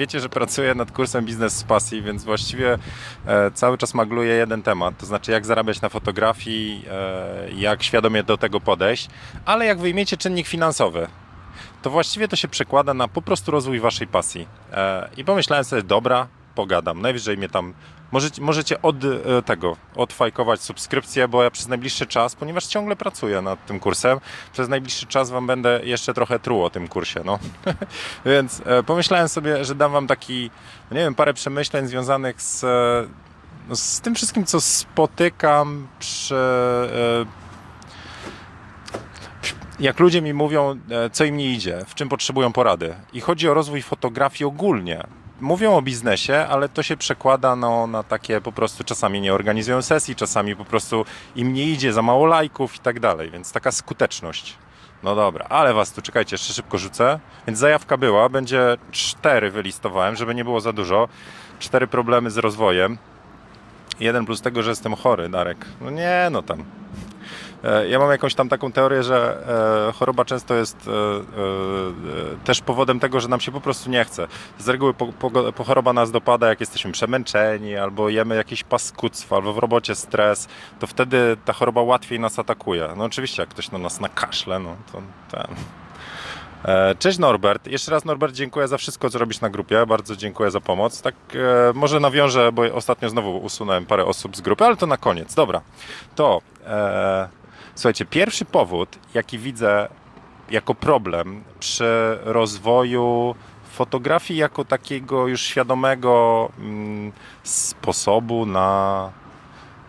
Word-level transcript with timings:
Wiecie, 0.00 0.20
że 0.20 0.28
pracuję 0.28 0.74
nad 0.74 0.92
kursem 0.92 1.24
Biznes 1.24 1.56
z 1.56 1.64
Pasji, 1.64 2.02
więc 2.02 2.24
właściwie 2.24 2.78
e, 3.26 3.50
cały 3.50 3.78
czas 3.78 3.94
magluję 3.94 4.34
jeden 4.34 4.62
temat, 4.62 4.98
to 4.98 5.06
znaczy 5.06 5.32
jak 5.32 5.46
zarabiać 5.46 5.80
na 5.80 5.88
fotografii, 5.88 6.84
e, 6.90 7.50
jak 7.50 7.82
świadomie 7.82 8.22
do 8.22 8.36
tego 8.36 8.60
podejść, 8.60 9.08
ale 9.44 9.66
jak 9.66 9.78
wyjmiecie 9.78 10.16
czynnik 10.16 10.46
finansowy, 10.46 11.06
to 11.82 11.90
właściwie 11.90 12.28
to 12.28 12.36
się 12.36 12.48
przekłada 12.48 12.94
na 12.94 13.08
po 13.08 13.22
prostu 13.22 13.50
rozwój 13.50 13.80
waszej 13.80 14.06
pasji. 14.06 14.46
E, 14.72 15.08
I 15.16 15.24
pomyślałem 15.24 15.64
sobie, 15.64 15.82
dobra, 15.82 16.26
pogadam. 16.54 17.02
Najwyżej 17.02 17.36
mnie 17.36 17.48
tam 17.48 17.74
możecie, 18.12 18.42
możecie 18.42 18.82
od 18.82 18.96
e, 19.04 19.42
tego 19.42 19.76
odfajkować 19.96 20.60
subskrypcję, 20.60 21.28
bo 21.28 21.42
ja 21.42 21.50
przez 21.50 21.68
najbliższy 21.68 22.06
czas, 22.06 22.34
ponieważ 22.34 22.66
ciągle 22.66 22.96
pracuję 22.96 23.42
nad 23.42 23.66
tym 23.66 23.80
kursem, 23.80 24.20
przez 24.52 24.68
najbliższy 24.68 25.06
czas 25.06 25.30
wam 25.30 25.46
będę 25.46 25.80
jeszcze 25.84 26.14
trochę 26.14 26.38
truł 26.38 26.64
o 26.64 26.70
tym 26.70 26.88
kursie. 26.88 27.20
No. 27.24 27.38
Więc 28.26 28.62
e, 28.66 28.82
pomyślałem 28.82 29.28
sobie, 29.28 29.64
że 29.64 29.74
dam 29.74 29.92
wam 29.92 30.06
taki, 30.06 30.50
no 30.90 30.96
nie 30.96 31.02
wiem, 31.02 31.14
parę 31.14 31.34
przemyśleń 31.34 31.86
związanych 31.86 32.42
z, 32.42 32.64
e, 32.64 33.06
no, 33.68 33.76
z 33.76 34.00
tym 34.00 34.14
wszystkim, 34.14 34.46
co 34.46 34.60
spotykam 34.60 35.88
przy 35.98 36.34
jak 39.80 40.00
ludzie 40.00 40.22
mi 40.22 40.34
mówią, 40.34 40.80
co 41.12 41.24
im 41.24 41.36
nie 41.36 41.52
idzie, 41.52 41.84
w 41.88 41.94
czym 41.94 42.08
potrzebują 42.08 42.52
porady. 42.52 42.94
I 43.12 43.20
chodzi 43.20 43.48
o 43.48 43.54
rozwój 43.54 43.82
fotografii 43.82 44.48
ogólnie 44.48 45.04
mówią 45.40 45.76
o 45.76 45.82
biznesie, 45.82 46.46
ale 46.50 46.68
to 46.68 46.82
się 46.82 46.96
przekłada 46.96 47.56
no, 47.56 47.86
na 47.86 48.02
takie 48.02 48.40
po 48.40 48.52
prostu 48.52 48.84
czasami 48.84 49.20
nie 49.20 49.34
organizują 49.34 49.82
sesji, 49.82 50.16
czasami 50.16 50.56
po 50.56 50.64
prostu 50.64 51.04
im 51.36 51.52
nie 51.52 51.64
idzie 51.64 51.92
za 51.92 52.02
mało 52.02 52.26
lajków 52.26 52.76
i 52.76 52.78
tak 52.78 53.00
dalej, 53.00 53.30
więc 53.30 53.52
taka 53.52 53.72
skuteczność. 53.72 54.56
No 55.02 55.14
dobra, 55.14 55.46
ale 55.48 55.74
was 55.74 55.92
tu 55.92 56.02
czekajcie, 56.02 56.34
jeszcze 56.34 56.52
szybko 56.52 56.78
rzucę. 56.78 57.20
Więc 57.46 57.58
zajawka 57.58 57.96
była, 57.96 58.28
będzie 58.28 58.76
cztery 58.90 59.50
wylistowałem, 59.50 60.16
żeby 60.16 60.34
nie 60.34 60.44
było 60.44 60.60
za 60.60 60.72
dużo. 60.72 61.08
Cztery 61.58 61.86
problemy 61.86 62.30
z 62.30 62.38
rozwojem. 62.38 62.98
Jeden 64.00 64.26
plus 64.26 64.40
tego, 64.40 64.62
że 64.62 64.70
jestem 64.70 64.94
chory, 64.94 65.28
Darek. 65.28 65.66
No 65.80 65.90
nie, 65.90 66.28
no 66.30 66.42
tam 66.42 66.64
ja 67.88 67.98
mam 67.98 68.10
jakąś 68.10 68.34
tam 68.34 68.48
taką 68.48 68.72
teorię, 68.72 69.02
że 69.02 69.46
e, 69.88 69.92
choroba 69.92 70.24
często 70.24 70.54
jest 70.54 70.88
e, 70.88 72.44
też 72.44 72.60
powodem 72.60 73.00
tego, 73.00 73.20
że 73.20 73.28
nam 73.28 73.40
się 73.40 73.52
po 73.52 73.60
prostu 73.60 73.90
nie 73.90 74.04
chce. 74.04 74.26
Z 74.58 74.68
reguły 74.68 74.94
po 75.56 75.64
choroba 75.64 75.92
nas 75.92 76.10
dopada, 76.10 76.48
jak 76.48 76.60
jesteśmy 76.60 76.92
przemęczeni, 76.92 77.76
albo 77.76 78.08
jemy 78.08 78.36
jakieś 78.36 78.64
paskudztwo, 78.64 79.36
albo 79.36 79.52
w 79.52 79.58
robocie 79.58 79.94
stres, 79.94 80.48
to 80.78 80.86
wtedy 80.86 81.36
ta 81.44 81.52
choroba 81.52 81.82
łatwiej 81.82 82.20
nas 82.20 82.38
atakuje. 82.38 82.88
No 82.96 83.04
oczywiście, 83.04 83.42
jak 83.42 83.48
ktoś 83.48 83.70
na 83.70 83.78
nas 83.78 84.00
nakaszle, 84.00 84.58
no 84.58 84.76
to 84.92 85.02
ten... 85.30 85.54
Cześć 86.98 87.18
Norbert. 87.18 87.66
Jeszcze 87.66 87.90
raz 87.90 88.04
Norbert 88.04 88.34
dziękuję 88.34 88.68
za 88.68 88.78
wszystko, 88.78 89.10
co 89.10 89.18
robisz 89.18 89.40
na 89.40 89.50
grupie. 89.50 89.86
Bardzo 89.86 90.16
dziękuję 90.16 90.50
za 90.50 90.60
pomoc. 90.60 91.02
Tak 91.02 91.14
e, 91.34 91.72
może 91.74 92.00
nawiążę, 92.00 92.52
bo 92.52 92.62
ostatnio 92.74 93.08
znowu 93.08 93.38
usunąłem 93.38 93.86
parę 93.86 94.04
osób 94.04 94.36
z 94.36 94.40
grupy, 94.40 94.64
ale 94.64 94.76
to 94.76 94.86
na 94.86 94.96
koniec. 94.96 95.34
Dobra. 95.34 95.60
To 96.14 96.40
e, 96.66 97.28
Słuchajcie, 97.80 98.04
pierwszy 98.04 98.44
powód, 98.44 98.98
jaki 99.14 99.38
widzę 99.38 99.88
jako 100.50 100.74
problem 100.74 101.44
przy 101.60 102.18
rozwoju 102.22 103.34
fotografii 103.72 104.40
jako 104.40 104.64
takiego 104.64 105.26
już 105.26 105.42
świadomego 105.42 106.48
mm, 106.58 107.12
sposobu 107.42 108.46
na, 108.46 109.10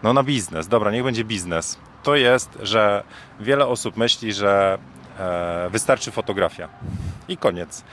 no, 0.03 0.13
na 0.13 0.23
biznes. 0.23 0.67
Dobra, 0.67 0.91
niech 0.91 1.03
będzie 1.03 1.23
biznes. 1.23 1.77
To 2.03 2.15
jest, 2.15 2.57
że 2.61 3.03
wiele 3.39 3.67
osób 3.67 3.97
myśli, 3.97 4.33
że 4.33 4.77
e, 5.19 5.69
wystarczy 5.71 6.11
fotografia 6.11 6.69
i 7.27 7.37
koniec 7.37 7.83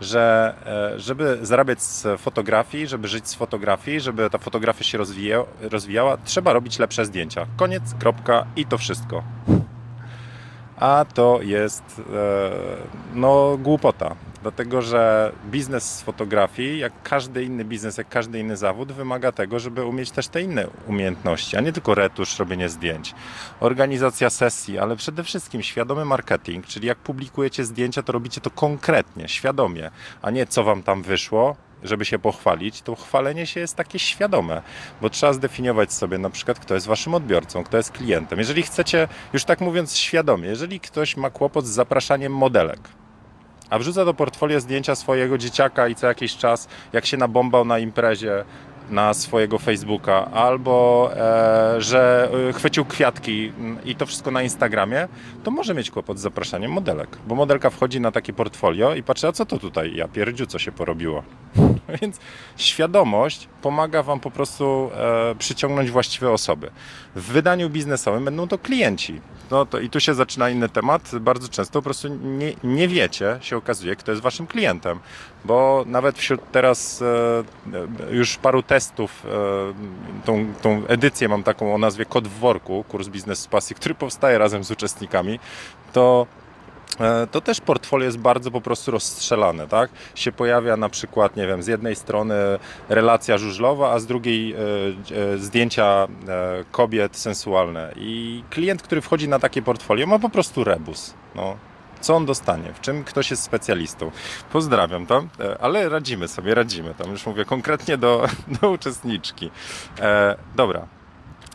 że 0.00 0.54
e, 0.94 1.00
żeby 1.00 1.38
zarabiać 1.42 1.82
z 1.82 2.20
fotografii, 2.20 2.86
żeby 2.86 3.08
żyć 3.08 3.28
z 3.28 3.34
fotografii, 3.34 4.00
żeby 4.00 4.30
ta 4.30 4.38
fotografia 4.38 4.84
się 4.84 4.98
rozwijała, 4.98 5.46
rozwijała 5.60 6.16
trzeba 6.24 6.52
robić 6.52 6.78
lepsze 6.78 7.04
zdjęcia. 7.04 7.46
Koniec, 7.56 7.82
kropka 7.98 8.46
i 8.56 8.66
to 8.66 8.78
wszystko. 8.78 9.22
A 10.76 11.04
to 11.14 11.38
jest 11.42 12.02
e, 12.14 12.50
no 13.14 13.58
głupota 13.58 14.16
dlatego 14.44 14.82
że 14.82 15.32
biznes 15.50 15.98
z 15.98 16.02
fotografii, 16.02 16.78
jak 16.78 16.92
każdy 17.02 17.44
inny 17.44 17.64
biznes, 17.64 17.98
jak 17.98 18.08
każdy 18.08 18.40
inny 18.40 18.56
zawód, 18.56 18.92
wymaga 18.92 19.32
tego, 19.32 19.58
żeby 19.58 19.84
umieć 19.84 20.10
też 20.10 20.28
te 20.28 20.42
inne 20.42 20.66
umiejętności, 20.86 21.56
a 21.56 21.60
nie 21.60 21.72
tylko 21.72 21.94
retusz, 21.94 22.38
robienie 22.38 22.68
zdjęć. 22.68 23.14
Organizacja 23.60 24.30
sesji, 24.30 24.78
ale 24.78 24.96
przede 24.96 25.24
wszystkim 25.24 25.62
świadomy 25.62 26.04
marketing, 26.04 26.66
czyli 26.66 26.88
jak 26.88 26.98
publikujecie 26.98 27.64
zdjęcia, 27.64 28.02
to 28.02 28.12
robicie 28.12 28.40
to 28.40 28.50
konkretnie, 28.50 29.28
świadomie, 29.28 29.90
a 30.22 30.30
nie 30.30 30.46
co 30.46 30.64
wam 30.64 30.82
tam 30.82 31.02
wyszło, 31.02 31.56
żeby 31.84 32.04
się 32.04 32.18
pochwalić, 32.18 32.82
to 32.82 32.94
chwalenie 32.94 33.46
się 33.46 33.60
jest 33.60 33.76
takie 33.76 33.98
świadome, 33.98 34.62
bo 35.00 35.10
trzeba 35.10 35.32
zdefiniować 35.32 35.92
sobie 35.92 36.18
na 36.18 36.30
przykład, 36.30 36.58
kto 36.58 36.74
jest 36.74 36.86
waszym 36.86 37.14
odbiorcą, 37.14 37.64
kto 37.64 37.76
jest 37.76 37.92
klientem. 37.92 38.38
Jeżeli 38.38 38.62
chcecie, 38.62 39.08
już 39.32 39.44
tak 39.44 39.60
mówiąc 39.60 39.96
świadomie, 39.96 40.48
jeżeli 40.48 40.80
ktoś 40.80 41.16
ma 41.16 41.30
kłopot 41.30 41.66
z 41.66 41.70
zapraszaniem 41.70 42.32
modelek, 42.32 42.80
a 43.70 43.78
wrzuca 43.78 44.04
do 44.04 44.14
portfolio 44.14 44.60
zdjęcia 44.60 44.94
swojego 44.94 45.38
dzieciaka 45.38 45.88
i 45.88 45.94
co 45.94 46.06
jakiś 46.06 46.36
czas, 46.36 46.68
jak 46.92 47.06
się 47.06 47.16
nabombał 47.16 47.64
na 47.64 47.78
imprezie 47.78 48.44
na 48.90 49.14
swojego 49.14 49.58
Facebooka, 49.58 50.30
albo 50.32 51.10
e, 51.16 51.80
że 51.80 52.30
e, 52.48 52.52
chwycił 52.52 52.84
kwiatki 52.84 53.52
mm, 53.58 53.84
i 53.84 53.96
to 53.96 54.06
wszystko 54.06 54.30
na 54.30 54.42
Instagramie, 54.42 55.08
to 55.44 55.50
może 55.50 55.74
mieć 55.74 55.90
kłopot 55.90 56.18
z 56.18 56.22
zapraszaniem 56.22 56.72
modelek, 56.72 57.08
bo 57.26 57.34
modelka 57.34 57.70
wchodzi 57.70 58.00
na 58.00 58.12
takie 58.12 58.32
portfolio 58.32 58.94
i 58.94 59.02
patrzy, 59.02 59.28
a 59.28 59.32
co 59.32 59.46
to 59.46 59.58
tutaj, 59.58 59.96
ja 59.96 60.08
pierdziu, 60.08 60.46
co 60.46 60.58
się 60.58 60.72
porobiło. 60.72 61.22
Więc 62.00 62.20
świadomość 62.56 63.48
pomaga 63.62 64.02
Wam 64.02 64.20
po 64.20 64.30
prostu 64.30 64.90
e, 64.94 65.34
przyciągnąć 65.38 65.90
właściwe 65.90 66.30
osoby. 66.30 66.70
W 67.14 67.22
wydaniu 67.22 67.70
biznesowym 67.70 68.24
będą 68.24 68.48
to 68.48 68.58
klienci. 68.58 69.20
No 69.50 69.66
to 69.66 69.80
i 69.80 69.90
tu 69.90 70.00
się 70.00 70.14
zaczyna 70.14 70.50
inny 70.50 70.68
temat. 70.68 71.10
Bardzo 71.20 71.48
często 71.48 71.72
po 71.72 71.82
prostu 71.82 72.08
nie, 72.08 72.52
nie 72.64 72.88
wiecie, 72.88 73.38
się 73.40 73.56
okazuje, 73.56 73.96
kto 73.96 74.12
jest 74.12 74.22
Waszym 74.22 74.46
klientem, 74.46 75.00
bo 75.44 75.84
nawet 75.86 76.18
wśród 76.18 76.40
teraz 76.52 77.02
e, 77.02 78.14
już 78.14 78.36
paru 78.36 78.62
testów, 78.62 79.26
e, 79.26 79.28
tą, 80.24 80.54
tą 80.62 80.86
edycję 80.86 81.28
mam 81.28 81.42
taką 81.42 81.74
o 81.74 81.78
nazwie 81.78 82.04
Kod 82.04 82.28
w 82.28 82.38
worku, 82.38 82.84
kurs 82.88 83.08
biznes 83.08 83.38
z 83.38 83.46
pasji, 83.46 83.76
który 83.76 83.94
powstaje 83.94 84.38
razem 84.38 84.64
z 84.64 84.70
uczestnikami, 84.70 85.38
to 85.92 86.26
E, 86.26 86.43
to 87.30 87.40
też 87.40 87.60
portfolio 87.60 88.04
jest 88.04 88.18
bardzo 88.18 88.50
po 88.50 88.60
prostu 88.60 88.90
rozstrzelane, 88.90 89.68
tak? 89.68 89.90
Się 90.14 90.32
pojawia 90.32 90.76
na 90.76 90.88
przykład, 90.88 91.36
nie 91.36 91.46
wiem, 91.46 91.62
z 91.62 91.66
jednej 91.66 91.96
strony 91.96 92.34
relacja 92.88 93.38
żużlowa, 93.38 93.92
a 93.92 93.98
z 93.98 94.06
drugiej 94.06 94.52
e, 94.52 94.58
e, 94.58 95.38
zdjęcia 95.38 96.08
kobiet 96.70 97.16
sensualne. 97.16 97.92
I 97.96 98.42
klient, 98.50 98.82
który 98.82 99.00
wchodzi 99.00 99.28
na 99.28 99.38
takie 99.38 99.62
portfolio, 99.62 100.06
ma 100.06 100.18
po 100.18 100.28
prostu 100.28 100.64
rebus. 100.64 101.14
No, 101.34 101.56
co 102.00 102.16
on 102.16 102.26
dostanie, 102.26 102.72
w 102.72 102.80
czym 102.80 103.04
ktoś 103.04 103.30
jest 103.30 103.42
specjalistą. 103.42 104.10
Pozdrawiam 104.52 105.06
tam, 105.06 105.28
ale 105.60 105.88
radzimy 105.88 106.28
sobie, 106.28 106.54
radzimy 106.54 106.94
tam, 106.94 107.10
już 107.10 107.26
mówię 107.26 107.44
konkretnie 107.44 107.98
do, 107.98 108.26
do 108.60 108.70
uczestniczki. 108.70 109.50
E, 110.00 110.36
dobra, 110.56 110.86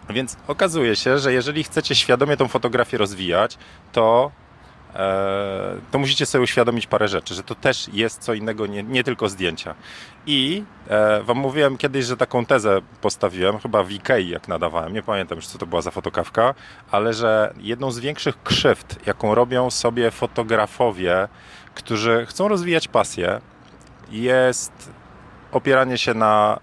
więc 0.09 0.37
okazuje 0.47 0.95
się, 0.95 1.19
że 1.19 1.33
jeżeli 1.33 1.63
chcecie 1.63 1.95
świadomie 1.95 2.37
tą 2.37 2.47
fotografię 2.47 2.97
rozwijać, 2.97 3.57
to 3.91 4.31
E, 4.31 4.48
to 5.91 5.99
musicie 5.99 6.25
sobie 6.25 6.43
uświadomić 6.43 6.87
parę 6.87 7.07
rzeczy, 7.07 7.33
że 7.33 7.43
to 7.43 7.55
też 7.55 7.89
jest 7.93 8.21
co 8.21 8.33
innego, 8.33 8.67
nie, 8.67 8.83
nie 8.83 9.03
tylko 9.03 9.29
zdjęcia. 9.29 9.75
I 10.25 10.63
e, 10.87 11.23
wam 11.23 11.37
mówiłem 11.37 11.77
kiedyś, 11.77 12.05
że 12.05 12.17
taką 12.17 12.45
tezę 12.45 12.81
postawiłem, 13.01 13.59
chyba 13.59 13.83
w 13.83 13.91
Ikei 13.91 14.29
jak 14.29 14.47
nadawałem, 14.47 14.93
nie 14.93 15.03
pamiętam 15.03 15.35
już 15.35 15.47
co 15.47 15.57
to 15.57 15.65
była 15.65 15.81
za 15.81 15.91
fotokawka, 15.91 16.55
ale 16.91 17.13
że 17.13 17.53
jedną 17.57 17.91
z 17.91 17.99
większych 17.99 18.43
krzywd, 18.43 19.07
jaką 19.07 19.35
robią 19.35 19.69
sobie 19.69 20.11
fotografowie, 20.11 21.27
którzy 21.75 22.25
chcą 22.25 22.47
rozwijać 22.47 22.87
pasję, 22.87 23.41
jest 24.11 24.91
opieranie 25.51 25.97
się 25.97 26.13
na, 26.13 26.59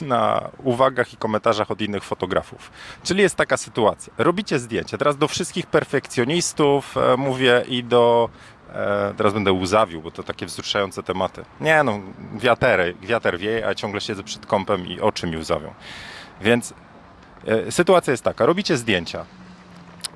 e, 0.00 0.04
na 0.04 0.50
uwagach 0.64 1.12
i 1.12 1.16
komentarzach 1.16 1.70
od 1.70 1.80
innych 1.80 2.04
fotografów. 2.04 2.70
Czyli 3.02 3.22
jest 3.22 3.36
taka 3.36 3.56
sytuacja. 3.56 4.12
Robicie 4.18 4.58
zdjęcie. 4.58 4.98
Teraz 4.98 5.16
do 5.16 5.28
wszystkich 5.28 5.66
perfekcjonistów 5.66 6.96
e, 6.96 7.16
mówię 7.16 7.64
i 7.68 7.84
do 7.84 8.28
e, 8.74 9.14
teraz 9.16 9.32
będę 9.32 9.52
łzawił, 9.52 10.02
bo 10.02 10.10
to 10.10 10.22
takie 10.22 10.46
wzruszające 10.46 11.02
tematy. 11.02 11.44
Nie 11.60 11.82
no, 11.82 12.00
wiatery, 12.34 12.94
wiater 13.02 13.38
wieje, 13.38 13.66
a 13.66 13.74
ciągle 13.74 14.00
siedzę 14.00 14.22
przed 14.22 14.46
kąpem 14.46 14.86
i 14.86 15.00
oczy 15.00 15.26
mi 15.26 15.36
łzawią. 15.36 15.74
Więc 16.40 16.74
sytuacja 17.70 18.10
jest 18.10 18.24
taka, 18.24 18.46
robicie 18.46 18.76
zdjęcia, 18.76 19.24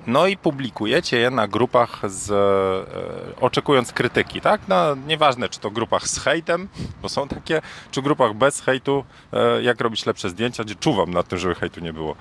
no 0.07 0.27
i 0.27 0.37
publikujecie 0.37 1.19
je 1.19 1.31
na 1.31 1.49
grupach 1.49 2.11
z, 2.11 2.31
e, 2.31 3.41
oczekując 3.41 3.93
krytyki, 3.93 4.41
tak? 4.41 4.69
Na, 4.69 4.97
nieważne, 5.07 5.49
czy 5.49 5.61
to 5.61 5.71
grupach 5.71 6.09
z 6.09 6.19
hejtem, 6.19 6.69
bo 7.03 7.09
są 7.09 7.29
takie, 7.29 7.63
czy 7.91 8.03
grupach 8.03 8.35
bez 8.35 8.61
hejtu, 8.61 9.05
e, 9.33 9.63
jak 9.63 9.81
robić 9.81 10.07
lepsze 10.07 10.31
zdjęcia, 10.31 10.65
gdzie 10.65 10.75
czuwam 10.75 11.11
nad 11.11 11.29
tym, 11.29 11.39
żeby 11.39 11.55
hejtu 11.55 11.81
nie 11.81 11.93
było. 11.93 12.17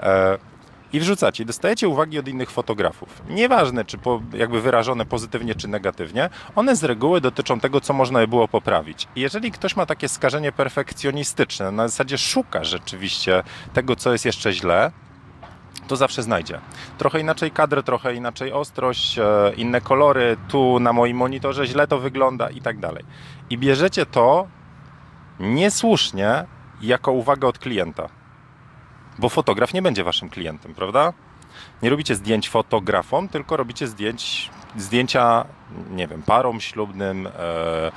E, 0.00 0.38
i 0.92 1.00
wrzucacie. 1.00 1.44
Dostajecie 1.44 1.88
uwagi 1.88 2.18
od 2.18 2.28
innych 2.28 2.50
fotografów. 2.50 3.22
Nieważne, 3.28 3.84
czy 3.84 3.98
po, 3.98 4.22
jakby 4.32 4.60
wyrażone 4.60 5.06
pozytywnie, 5.06 5.54
czy 5.54 5.68
negatywnie, 5.68 6.30
one 6.56 6.76
z 6.76 6.84
reguły 6.84 7.20
dotyczą 7.20 7.60
tego, 7.60 7.80
co 7.80 7.92
można 7.92 8.20
by 8.20 8.28
było 8.28 8.48
poprawić. 8.48 9.08
I 9.16 9.20
jeżeli 9.20 9.52
ktoś 9.52 9.76
ma 9.76 9.86
takie 9.86 10.08
skażenie 10.08 10.52
perfekcjonistyczne, 10.52 11.72
na 11.72 11.88
zasadzie 11.88 12.18
szuka 12.18 12.64
rzeczywiście 12.64 13.42
tego, 13.72 13.96
co 13.96 14.12
jest 14.12 14.24
jeszcze 14.24 14.52
źle, 14.52 14.92
to 15.90 15.96
zawsze 15.96 16.22
znajdzie. 16.22 16.60
Trochę 16.98 17.20
inaczej 17.20 17.50
kadr, 17.50 17.82
trochę 17.82 18.14
inaczej 18.14 18.52
ostrość, 18.52 19.18
e, 19.18 19.52
inne 19.56 19.80
kolory, 19.80 20.36
tu 20.48 20.80
na 20.80 20.92
moim 20.92 21.16
monitorze 21.16 21.66
źle 21.66 21.86
to 21.86 21.98
wygląda 21.98 22.50
i 22.50 22.60
tak 22.60 22.78
dalej. 22.78 23.04
I 23.50 23.58
bierzecie 23.58 24.06
to 24.06 24.46
niesłusznie 25.40 26.44
jako 26.80 27.12
uwagę 27.12 27.48
od 27.48 27.58
klienta. 27.58 28.08
Bo 29.18 29.28
fotograf 29.28 29.74
nie 29.74 29.82
będzie 29.82 30.04
waszym 30.04 30.28
klientem, 30.30 30.74
prawda? 30.74 31.12
Nie 31.82 31.90
robicie 31.90 32.14
zdjęć 32.14 32.48
fotografom, 32.48 33.28
tylko 33.28 33.56
robicie 33.56 33.86
zdjęć, 33.86 34.50
zdjęcia, 34.76 35.44
nie 35.90 36.06
wiem, 36.06 36.22
parom 36.22 36.60
ślubnym, 36.60 37.26
e, 37.26 37.30
e, 37.30 37.92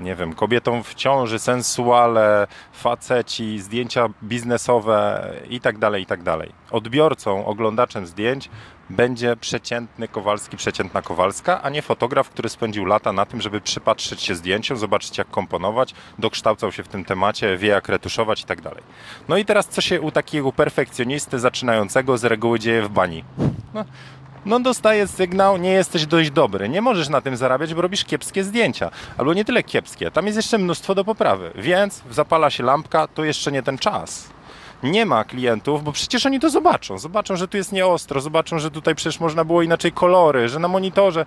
nie 0.00 0.14
wiem, 0.14 0.32
kobietom 0.34 0.82
w 0.82 0.94
ciąży, 0.94 1.38
sensuale, 1.38 2.46
faceci, 2.72 3.58
zdjęcia 3.58 4.08
biznesowe 4.22 5.30
i 5.50 5.60
tak 5.60 5.78
dalej, 5.78 6.02
i 6.02 6.06
tak 6.06 6.22
dalej. 6.22 6.52
Odbiorcą, 6.70 7.46
oglądaczem 7.46 8.06
zdjęć 8.06 8.50
będzie 8.90 9.36
przeciętny 9.36 10.08
Kowalski, 10.08 10.56
przeciętna 10.56 11.02
Kowalska, 11.02 11.62
a 11.62 11.70
nie 11.70 11.82
fotograf, 11.82 12.30
który 12.30 12.48
spędził 12.48 12.84
lata 12.84 13.12
na 13.12 13.26
tym, 13.26 13.40
żeby 13.40 13.60
przypatrzeć 13.60 14.22
się 14.22 14.34
zdjęciom, 14.34 14.76
zobaczyć 14.76 15.18
jak 15.18 15.30
komponować, 15.30 15.94
dokształcał 16.18 16.72
się 16.72 16.82
w 16.82 16.88
tym 16.88 17.04
temacie, 17.04 17.56
wie 17.56 17.68
jak 17.68 17.88
retuszować 17.88 18.42
i 18.42 18.44
tak 18.44 18.60
dalej. 18.60 18.82
No 19.28 19.36
i 19.36 19.44
teraz 19.44 19.68
co 19.68 19.80
się 19.80 20.00
u 20.00 20.10
takiego 20.10 20.52
perfekcjonisty 20.52 21.38
zaczynającego 21.38 22.18
z 22.18 22.24
reguły 22.24 22.58
dzieje 22.58 22.82
w 22.82 22.88
bani? 22.88 23.24
No, 23.74 23.84
no 24.46 24.60
dostaje 24.60 25.06
sygnał, 25.06 25.56
nie 25.56 25.70
jesteś 25.70 26.06
dość 26.06 26.30
dobry, 26.30 26.68
nie 26.68 26.80
możesz 26.80 27.08
na 27.08 27.20
tym 27.20 27.36
zarabiać, 27.36 27.74
bo 27.74 27.82
robisz 27.82 28.04
kiepskie 28.04 28.44
zdjęcia. 28.44 28.90
Albo 29.18 29.34
nie 29.34 29.44
tyle 29.44 29.62
kiepskie, 29.62 30.10
tam 30.10 30.26
jest 30.26 30.36
jeszcze 30.36 30.58
mnóstwo 30.58 30.94
do 30.94 31.04
poprawy, 31.04 31.50
więc 31.54 32.02
zapala 32.10 32.50
się 32.50 32.62
lampka, 32.62 33.08
to 33.08 33.24
jeszcze 33.24 33.52
nie 33.52 33.62
ten 33.62 33.78
czas 33.78 34.34
nie 34.84 35.06
ma 35.06 35.24
klientów, 35.24 35.84
bo 35.84 35.92
przecież 35.92 36.26
oni 36.26 36.40
to 36.40 36.50
zobaczą. 36.50 36.98
Zobaczą, 36.98 37.36
że 37.36 37.48
tu 37.48 37.56
jest 37.56 37.72
nieostro, 37.72 38.20
zobaczą, 38.20 38.58
że 38.58 38.70
tutaj 38.70 38.94
przecież 38.94 39.20
można 39.20 39.44
było 39.44 39.62
inaczej 39.62 39.92
kolory, 39.92 40.48
że 40.48 40.58
na 40.58 40.68
monitorze. 40.68 41.26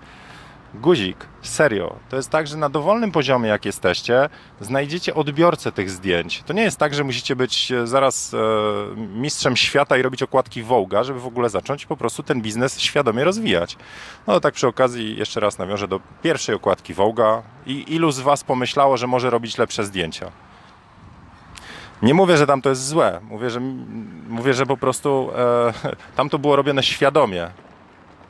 Guzik, 0.73 1.25
serio. 1.41 1.95
To 2.09 2.15
jest 2.15 2.29
tak, 2.29 2.47
że 2.47 2.57
na 2.57 2.69
dowolnym 2.69 3.11
poziomie, 3.11 3.49
jak 3.49 3.65
jesteście, 3.65 4.29
znajdziecie 4.61 5.15
odbiorcę 5.15 5.71
tych 5.71 5.89
zdjęć. 5.89 6.43
To 6.45 6.53
nie 6.53 6.61
jest 6.61 6.77
tak, 6.77 6.93
że 6.93 7.03
musicie 7.03 7.35
być 7.35 7.71
e, 7.71 7.87
zaraz 7.87 8.33
e, 8.33 8.37
mistrzem 8.97 9.55
świata 9.55 9.97
i 9.97 10.01
robić 10.01 10.23
okładki 10.23 10.63
Wołga, 10.63 11.03
żeby 11.03 11.19
w 11.19 11.27
ogóle 11.27 11.49
zacząć 11.49 11.85
po 11.85 11.97
prostu 11.97 12.23
ten 12.23 12.41
biznes 12.41 12.79
świadomie 12.79 13.23
rozwijać. 13.23 13.77
No 14.27 14.39
tak 14.39 14.53
przy 14.53 14.67
okazji 14.67 15.17
jeszcze 15.17 15.39
raz 15.39 15.57
nawiążę 15.57 15.87
do 15.87 15.99
pierwszej 16.23 16.55
okładki 16.55 16.93
Wołga 16.93 17.41
i 17.65 17.93
ilu 17.93 18.11
z 18.11 18.19
Was 18.19 18.43
pomyślało, 18.43 18.97
że 18.97 19.07
może 19.07 19.29
robić 19.29 19.57
lepsze 19.57 19.85
zdjęcia? 19.85 20.31
Nie 22.01 22.13
mówię, 22.13 22.37
że 22.37 22.47
tam 22.47 22.61
to 22.61 22.69
jest 22.69 22.87
złe. 22.87 23.19
Mówię, 23.23 23.49
że, 23.49 23.59
mówię, 24.27 24.53
że 24.53 24.65
po 24.65 24.77
prostu 24.77 25.29
e, 25.35 25.73
tam 26.17 26.29
to 26.29 26.39
było 26.39 26.55
robione 26.55 26.83
świadomie. 26.83 27.47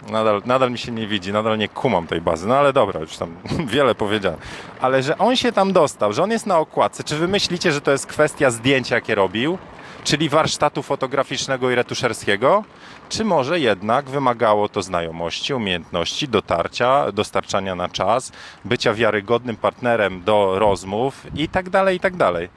Nadal, 0.10 0.42
nadal 0.46 0.72
mi 0.72 0.78
się 0.78 0.92
nie 0.92 1.08
widzi, 1.08 1.34
nadal 1.34 1.58
nie 1.58 1.70
kumam 1.70 2.08
tej 2.08 2.22
bazy, 2.22 2.48
no 2.48 2.58
ale 2.58 2.74
dobra, 2.74 3.00
już 3.00 3.18
tam 3.18 3.36
wiele 3.74 3.96
powiedziałem. 3.96 4.40
Ale 4.82 5.04
że 5.04 5.18
on 5.18 5.36
się 5.36 5.52
tam 5.52 5.74
dostał, 5.74 6.14
że 6.14 6.24
on 6.24 6.32
jest 6.32 6.46
na 6.46 6.60
okładce, 6.60 7.04
czy 7.04 7.16
wy 7.16 7.28
myślicie, 7.28 7.72
że 7.72 7.82
to 7.82 7.92
jest 7.92 8.08
kwestia 8.08 8.52
zdjęcia, 8.52 8.96
jakie 8.96 9.16
robił, 9.16 9.58
czyli 10.04 10.30
warsztatu 10.30 10.84
fotograficznego 10.84 11.72
i 11.72 11.76
retuszerskiego, 11.76 12.64
czy 13.10 13.26
może 13.26 13.60
jednak 13.60 14.10
wymagało 14.10 14.70
to 14.70 14.82
znajomości, 14.82 15.54
umiejętności, 15.54 16.28
dotarcia, 16.28 17.12
dostarczania 17.12 17.76
na 17.76 17.90
czas, 17.90 18.32
bycia 18.66 18.94
wiarygodnym 18.94 19.56
partnerem 19.56 20.24
do 20.24 20.60
rozmów 20.60 21.28
i 21.36 21.50
tak 21.50 21.70
dalej, 21.70 21.98
i 21.98 22.00
tak 22.00 22.16
dalej. 22.16 22.50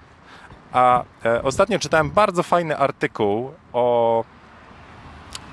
A 0.73 1.05
e, 1.25 1.43
ostatnio 1.43 1.79
czytałem 1.79 2.11
bardzo 2.11 2.43
fajny 2.43 2.77
artykuł 2.77 3.53
o, 3.73 4.25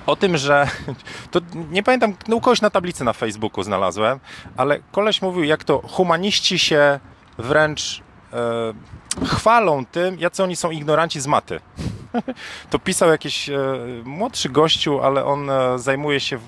o 0.07 0.15
tym, 0.15 0.38
że 0.38 0.68
to 1.31 1.39
nie 1.71 1.83
pamiętam, 1.83 2.13
no 2.27 2.36
u 2.36 2.42
kogoś 2.42 2.62
na 2.62 2.69
tablicy 2.69 3.04
na 3.04 3.13
Facebooku 3.13 3.63
znalazłem, 3.63 4.19
ale 4.57 4.80
koleś 4.92 5.21
mówił, 5.21 5.44
jak 5.44 5.63
to 5.63 5.81
humaniści 5.88 6.59
się 6.59 7.00
wręcz 7.38 8.01
e, 8.33 9.25
chwalą 9.25 9.86
tym, 9.86 10.19
jacy 10.19 10.44
oni 10.44 10.56
są 10.56 10.71
ignoranci 10.71 11.21
z 11.21 11.27
maty. 11.27 11.59
to 12.69 12.80
pisał 12.80 13.09
jakiś 13.09 13.50
e, 13.50 13.57
młodszy 14.04 14.50
gościu, 14.50 15.01
ale 15.01 15.25
on 15.25 15.50
e, 15.50 15.80
zajmuje 15.80 16.19
się. 16.19 16.39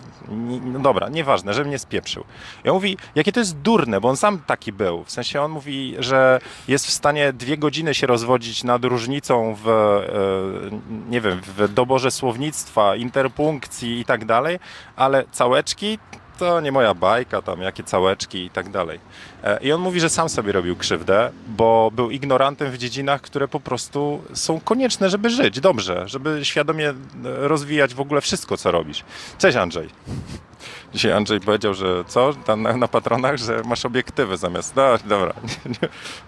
No 0.64 0.80
dobra, 0.80 1.10
nieważne, 1.10 1.54
żeby 1.54 1.70
nie 1.70 1.80
spieprzył. 1.80 2.24
I 2.66 2.70
on 2.70 2.74
mówi, 2.74 2.98
jakie 3.16 3.32
to 3.32 3.40
jest 3.40 3.58
durne, 3.58 4.02
bo 4.02 4.10
on 4.10 4.18
sam 4.18 4.40
taki 4.40 4.74
był. 4.74 5.04
W 5.04 5.12
sensie 5.12 5.42
on 5.42 5.52
mówi, 5.52 5.96
że 6.00 6.40
jest 6.68 6.88
w 6.88 6.92
stanie 6.92 7.34
dwie 7.34 7.58
godziny 7.58 7.94
się 7.94 8.08
rozwodzić 8.08 8.64
nad 8.64 8.86
różnicą 8.86 9.56
w, 9.64 9.68
e, 9.68 11.10
nie 11.10 11.22
wiem, 11.22 11.42
w 11.58 11.74
doborze 11.74 12.12
słownictwa, 12.12 12.96
interpunkcji 12.96 14.00
i 14.00 14.06
tak 14.06 14.26
dalej, 14.26 14.60
ale 14.96 15.24
całeczki 15.32 16.00
to 16.40 16.62
nie 16.62 16.72
moja 16.72 16.94
bajka, 16.94 17.42
tam 17.42 17.62
jakie 17.62 17.84
całeczki 17.84 18.46
i 18.46 18.50
tak 18.50 18.70
dalej. 18.70 19.00
E, 19.44 19.60
I 19.62 19.72
on 19.72 19.82
mówi, 19.82 20.00
że 20.00 20.10
sam 20.10 20.30
sobie 20.30 20.52
robił 20.52 20.76
krzywdę, 20.76 21.32
bo 21.48 21.92
był 21.94 22.12
ignorantem 22.12 22.72
w 22.72 22.78
dziedzinach, 22.78 23.22
które 23.22 23.48
po 23.48 23.60
prostu 23.60 24.22
są 24.34 24.60
konieczne, 24.60 25.10
żeby 25.10 25.30
żyć 25.30 25.60
dobrze, 25.60 26.04
żeby 26.08 26.46
świadomie 26.46 26.90
e, 26.90 26.94
rozwijać 27.24 27.94
w 27.94 28.00
ogóle 28.00 28.22
wszystko, 28.22 28.58
co 28.58 28.72
robisz. 28.72 29.04
Cześć 29.38 29.58
Andrzej. 29.58 29.90
Dzisiaj 30.94 31.12
Andrzej 31.12 31.40
powiedział, 31.40 31.74
że 31.74 32.04
co? 32.08 32.34
Tam 32.34 32.62
na, 32.62 32.78
na 32.78 32.88
patronach, 32.88 33.38
że 33.38 33.62
masz 33.66 33.86
obiektywy 33.86 34.38
zamiast. 34.38 34.76
No, 34.76 34.84
dobra. 35.06 35.34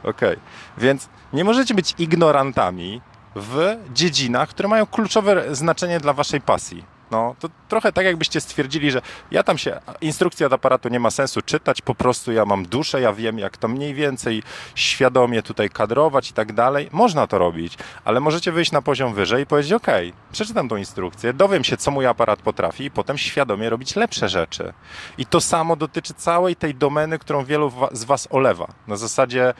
Okej. 0.03 0.11
Okay. 0.11 0.37
Więc 0.77 1.09
nie 1.33 1.43
możecie 1.43 1.73
być 1.73 1.95
ignorantami 1.97 3.01
w 3.35 3.75
dziedzinach, 3.93 4.49
które 4.49 4.69
mają 4.69 4.85
kluczowe 4.85 5.55
znaczenie 5.55 5.99
dla 5.99 6.13
waszej 6.13 6.41
pasji. 6.41 6.83
No, 7.11 7.35
to 7.39 7.49
trochę 7.69 7.91
tak 7.91 8.05
jakbyście 8.05 8.41
stwierdzili, 8.41 8.91
że 8.91 9.01
ja 9.31 9.43
tam 9.43 9.57
się, 9.57 9.79
instrukcja 10.01 10.47
od 10.47 10.53
aparatu 10.53 10.89
nie 10.89 10.99
ma 10.99 11.11
sensu 11.11 11.41
czytać, 11.41 11.81
po 11.81 11.95
prostu 11.95 12.31
ja 12.31 12.45
mam 12.45 12.65
duszę, 12.65 13.01
ja 13.01 13.13
wiem 13.13 13.39
jak 13.39 13.57
to 13.57 13.67
mniej 13.67 13.93
więcej 13.93 14.43
świadomie 14.75 15.43
tutaj 15.43 15.69
kadrować 15.69 16.29
i 16.29 16.33
tak 16.33 16.53
dalej. 16.53 16.89
Można 16.91 17.27
to 17.27 17.37
robić, 17.37 17.77
ale 18.05 18.19
możecie 18.19 18.51
wyjść 18.51 18.71
na 18.71 18.81
poziom 18.81 19.13
wyżej 19.13 19.43
i 19.43 19.45
powiedzieć, 19.45 19.73
ok, 19.73 19.87
przeczytam 20.31 20.69
tą 20.69 20.75
instrukcję, 20.75 21.33
dowiem 21.33 21.63
się, 21.63 21.77
co 21.77 21.91
mój 21.91 22.05
aparat 22.05 22.39
potrafi 22.41 22.83
i 22.83 22.91
potem 22.91 23.17
świadomie 23.17 23.69
robić 23.69 23.95
lepsze 23.95 24.29
rzeczy. 24.29 24.73
I 25.17 25.25
to 25.25 25.41
samo 25.41 25.75
dotyczy 25.75 26.13
całej 26.13 26.55
tej 26.55 26.75
domeny, 26.75 27.19
którą 27.19 27.45
wielu 27.45 27.71
z 27.91 28.03
Was 28.03 28.27
olewa. 28.31 28.67
Na 28.87 28.95
zasadzie, 28.95 29.53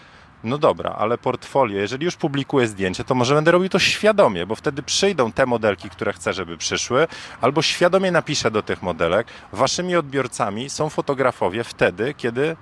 no 0.43 0.57
dobra, 0.57 0.95
ale 0.97 1.17
portfolio, 1.17 1.79
jeżeli 1.79 2.05
już 2.05 2.15
publikuję 2.15 2.67
zdjęcie, 2.67 3.03
to 3.03 3.15
może 3.15 3.35
będę 3.35 3.51
robił 3.51 3.69
to 3.69 3.79
świadomie, 3.79 4.45
bo 4.45 4.55
wtedy 4.55 4.83
przyjdą 4.83 5.31
te 5.31 5.45
modelki, 5.45 5.89
które 5.89 6.13
chcę, 6.13 6.33
żeby 6.33 6.57
przyszły, 6.57 7.07
albo 7.41 7.61
świadomie 7.61 8.11
napiszę 8.11 8.51
do 8.51 8.63
tych 8.63 8.81
modelek. 8.81 9.27
Waszymi 9.53 9.95
odbiorcami 9.95 10.69
są 10.69 10.89
fotografowie 10.89 11.63
wtedy, 11.63 12.13
kiedy 12.13 12.55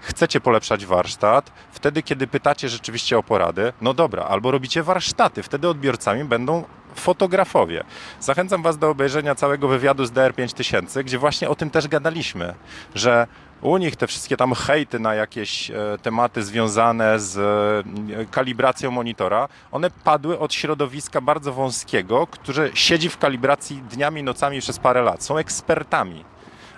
chcecie 0.00 0.40
polepszać 0.40 0.86
warsztat, 0.86 1.52
wtedy, 1.72 2.02
kiedy 2.02 2.26
pytacie 2.26 2.68
rzeczywiście 2.68 3.18
o 3.18 3.22
porady, 3.22 3.72
no 3.80 3.94
dobra, 3.94 4.24
albo 4.24 4.50
robicie 4.50 4.82
warsztaty, 4.82 5.42
wtedy 5.42 5.68
odbiorcami 5.68 6.24
będą 6.24 6.64
fotografowie. 6.94 7.84
Zachęcam 8.20 8.62
Was 8.62 8.78
do 8.78 8.90
obejrzenia 8.90 9.34
całego 9.34 9.68
wywiadu 9.68 10.04
z 10.04 10.12
DR5000, 10.12 11.04
gdzie 11.04 11.18
właśnie 11.18 11.48
o 11.48 11.54
tym 11.54 11.70
też 11.70 11.88
gadaliśmy, 11.88 12.54
że 12.94 13.26
u 13.62 13.76
nich 13.76 13.96
te 13.96 14.06
wszystkie 14.06 14.36
tam 14.36 14.54
hejty 14.54 14.98
na 15.00 15.14
jakieś 15.14 15.70
e, 15.70 15.74
tematy 16.02 16.42
związane 16.42 17.20
z 17.20 17.38
e, 17.38 18.24
kalibracją 18.26 18.90
monitora, 18.90 19.48
one 19.72 19.90
padły 19.90 20.38
od 20.38 20.54
środowiska 20.54 21.20
bardzo 21.20 21.52
wąskiego, 21.52 22.26
które 22.26 22.70
siedzi 22.74 23.08
w 23.08 23.18
kalibracji 23.18 23.82
dniami, 23.90 24.22
nocami 24.22 24.60
przez 24.60 24.78
parę 24.78 25.02
lat. 25.02 25.22
Są 25.22 25.38
ekspertami 25.38 26.24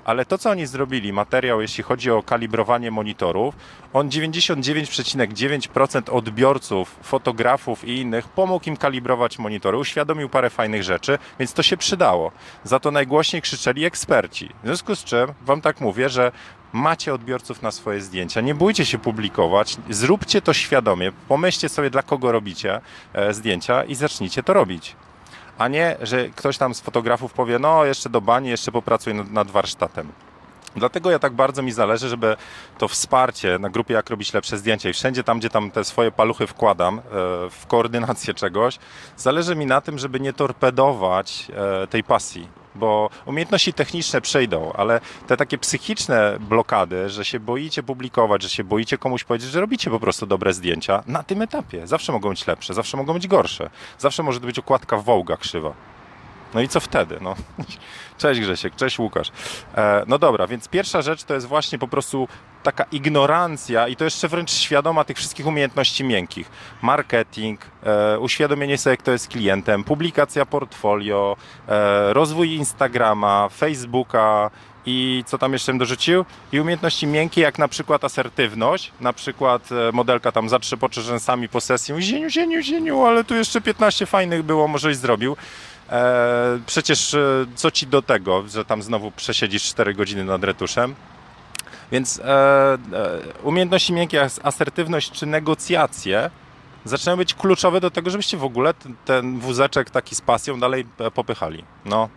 ale 0.04 0.24
to, 0.24 0.38
co 0.38 0.50
oni 0.50 0.66
zrobili, 0.66 1.12
materiał, 1.12 1.60
jeśli 1.60 1.84
chodzi 1.84 2.10
o 2.10 2.22
kalibrowanie 2.22 2.90
monitorów, 2.90 3.54
on 3.92 4.08
99,9% 4.08 6.10
odbiorców, 6.10 6.96
fotografów 7.02 7.84
i 7.84 7.96
innych 7.96 8.28
pomógł 8.28 8.68
im 8.68 8.76
kalibrować 8.76 9.38
monitory, 9.38 9.78
uświadomił 9.78 10.28
parę 10.28 10.50
fajnych 10.50 10.82
rzeczy, 10.82 11.18
więc 11.38 11.52
to 11.52 11.62
się 11.62 11.76
przydało. 11.76 12.32
Za 12.64 12.80
to 12.80 12.90
najgłośniej 12.90 13.42
krzyczeli 13.42 13.84
eksperci. 13.84 14.48
W 14.62 14.66
związku 14.66 14.96
z 14.96 15.04
czym 15.04 15.32
Wam 15.46 15.60
tak 15.60 15.80
mówię, 15.80 16.08
że 16.08 16.32
macie 16.72 17.14
odbiorców 17.14 17.62
na 17.62 17.70
swoje 17.70 18.00
zdjęcia, 18.00 18.40
nie 18.40 18.54
bójcie 18.54 18.86
się 18.86 18.98
publikować, 18.98 19.76
zróbcie 19.90 20.42
to 20.42 20.52
świadomie, 20.52 21.12
pomyślcie 21.28 21.68
sobie, 21.68 21.90
dla 21.90 22.02
kogo 22.02 22.32
robicie 22.32 22.80
e, 23.12 23.34
zdjęcia 23.34 23.84
i 23.84 23.94
zacznijcie 23.94 24.42
to 24.42 24.52
robić 24.52 24.96
a 25.58 25.68
nie, 25.68 25.96
że 26.02 26.28
ktoś 26.28 26.58
tam 26.58 26.74
z 26.74 26.80
fotografów 26.80 27.32
powie, 27.32 27.58
no 27.58 27.84
jeszcze 27.84 28.10
do 28.10 28.20
bani, 28.20 28.48
jeszcze 28.48 28.72
popracuj 28.72 29.14
nad, 29.14 29.30
nad 29.30 29.50
warsztatem. 29.50 30.12
Dlatego 30.76 31.10
ja 31.10 31.18
tak 31.18 31.32
bardzo 31.32 31.62
mi 31.62 31.72
zależy, 31.72 32.08
żeby 32.08 32.36
to 32.78 32.88
wsparcie 32.88 33.58
na 33.58 33.70
grupie 33.70 33.94
Jak 33.94 34.10
robić 34.10 34.34
lepsze 34.34 34.58
zdjęcia 34.58 34.88
i 34.88 34.92
wszędzie 34.92 35.24
tam, 35.24 35.38
gdzie 35.38 35.50
tam 35.50 35.70
te 35.70 35.84
swoje 35.84 36.12
paluchy 36.12 36.46
wkładam 36.46 36.98
e, 36.98 37.02
w 37.50 37.66
koordynację 37.68 38.34
czegoś, 38.34 38.78
zależy 39.16 39.56
mi 39.56 39.66
na 39.66 39.80
tym, 39.80 39.98
żeby 39.98 40.20
nie 40.20 40.32
torpedować 40.32 41.46
e, 41.82 41.86
tej 41.86 42.04
pasji. 42.04 42.63
Bo 42.74 43.10
umiejętności 43.26 43.72
techniczne 43.72 44.20
przejdą, 44.20 44.72
ale 44.72 45.00
te 45.26 45.36
takie 45.36 45.58
psychiczne 45.58 46.36
blokady, 46.40 47.10
że 47.10 47.24
się 47.24 47.40
boicie 47.40 47.82
publikować, 47.82 48.42
że 48.42 48.48
się 48.48 48.64
boicie 48.64 48.98
komuś 48.98 49.24
powiedzieć, 49.24 49.50
że 49.50 49.60
robicie 49.60 49.90
po 49.90 50.00
prostu 50.00 50.26
dobre 50.26 50.52
zdjęcia, 50.52 51.02
na 51.06 51.22
tym 51.22 51.42
etapie 51.42 51.86
zawsze 51.86 52.12
mogą 52.12 52.28
być 52.30 52.46
lepsze, 52.46 52.74
zawsze 52.74 52.96
mogą 52.96 53.14
być 53.14 53.28
gorsze. 53.28 53.70
Zawsze 53.98 54.22
może 54.22 54.40
być 54.40 54.58
okładka 54.58 54.96
w 54.96 55.04
Wołga 55.04 55.36
krzywa. 55.36 55.93
No 56.54 56.60
i 56.60 56.68
co 56.68 56.80
wtedy? 56.80 57.18
No. 57.20 57.34
Cześć 58.18 58.40
Grzesiek, 58.40 58.76
cześć 58.76 58.98
Łukasz. 58.98 59.32
E, 59.76 60.04
no 60.06 60.18
dobra, 60.18 60.46
więc 60.46 60.68
pierwsza 60.68 61.02
rzecz 61.02 61.24
to 61.24 61.34
jest 61.34 61.46
właśnie 61.46 61.78
po 61.78 61.88
prostu 61.88 62.28
taka 62.62 62.84
ignorancja 62.92 63.88
i 63.88 63.96
to 63.96 64.04
jeszcze 64.04 64.28
wręcz 64.28 64.50
świadoma 64.50 65.04
tych 65.04 65.16
wszystkich 65.16 65.46
umiejętności 65.46 66.04
miękkich. 66.04 66.50
Marketing, 66.82 67.60
e, 67.82 68.18
uświadomienie 68.18 68.78
sobie, 68.78 68.96
kto 68.96 69.12
jest 69.12 69.28
klientem, 69.28 69.84
publikacja 69.84 70.46
portfolio, 70.46 71.36
e, 71.68 72.12
rozwój 72.12 72.54
Instagrama, 72.54 73.48
Facebooka, 73.48 74.50
i 74.86 75.24
co 75.26 75.38
tam 75.38 75.52
jeszcze 75.52 75.72
bym 75.72 75.78
dorzucił? 75.78 76.24
I 76.52 76.60
umiejętności 76.60 77.06
miękkie, 77.06 77.40
jak 77.40 77.58
na 77.58 77.68
przykład 77.68 78.04
asertywność. 78.04 78.92
Na 79.00 79.12
przykład 79.12 79.72
e, 79.72 79.92
modelka 79.92 80.32
tam 80.32 80.48
zatrzepocze 80.48 81.02
rzęsami 81.02 81.48
po 81.48 81.60
sesji. 81.60 81.94
Zieniu, 82.02 82.30
zieniu, 82.30 82.62
zieniu, 82.62 83.02
ale 83.02 83.24
tu 83.24 83.34
jeszcze 83.34 83.60
15 83.60 84.06
fajnych 84.06 84.42
było, 84.42 84.68
możeś 84.68 84.96
zrobił. 84.96 85.36
E, 85.90 86.60
przecież 86.66 87.14
e, 87.14 87.46
co 87.54 87.70
ci 87.70 87.86
do 87.86 88.02
tego, 88.02 88.44
że 88.48 88.64
tam 88.64 88.82
znowu 88.82 89.10
przesiedzisz 89.10 89.62
4 89.62 89.94
godziny 89.94 90.24
nad 90.24 90.44
retuszem? 90.44 90.94
Więc 91.92 92.18
e, 92.18 92.24
e, 92.24 92.78
umiejętności 93.42 93.92
miękkie, 93.92 94.28
asertywność 94.42 95.10
czy 95.10 95.26
negocjacje 95.26 96.30
zaczynają 96.84 97.16
być 97.16 97.34
kluczowe 97.34 97.80
do 97.80 97.90
tego, 97.90 98.10
żebyście 98.10 98.36
w 98.36 98.44
ogóle 98.44 98.74
ten, 98.74 98.94
ten 99.04 99.38
wózeczek 99.38 99.90
taki 99.90 100.14
z 100.14 100.20
pasją 100.20 100.60
dalej 100.60 100.86
e, 100.98 101.10
popychali. 101.10 101.64
No, 101.84 102.08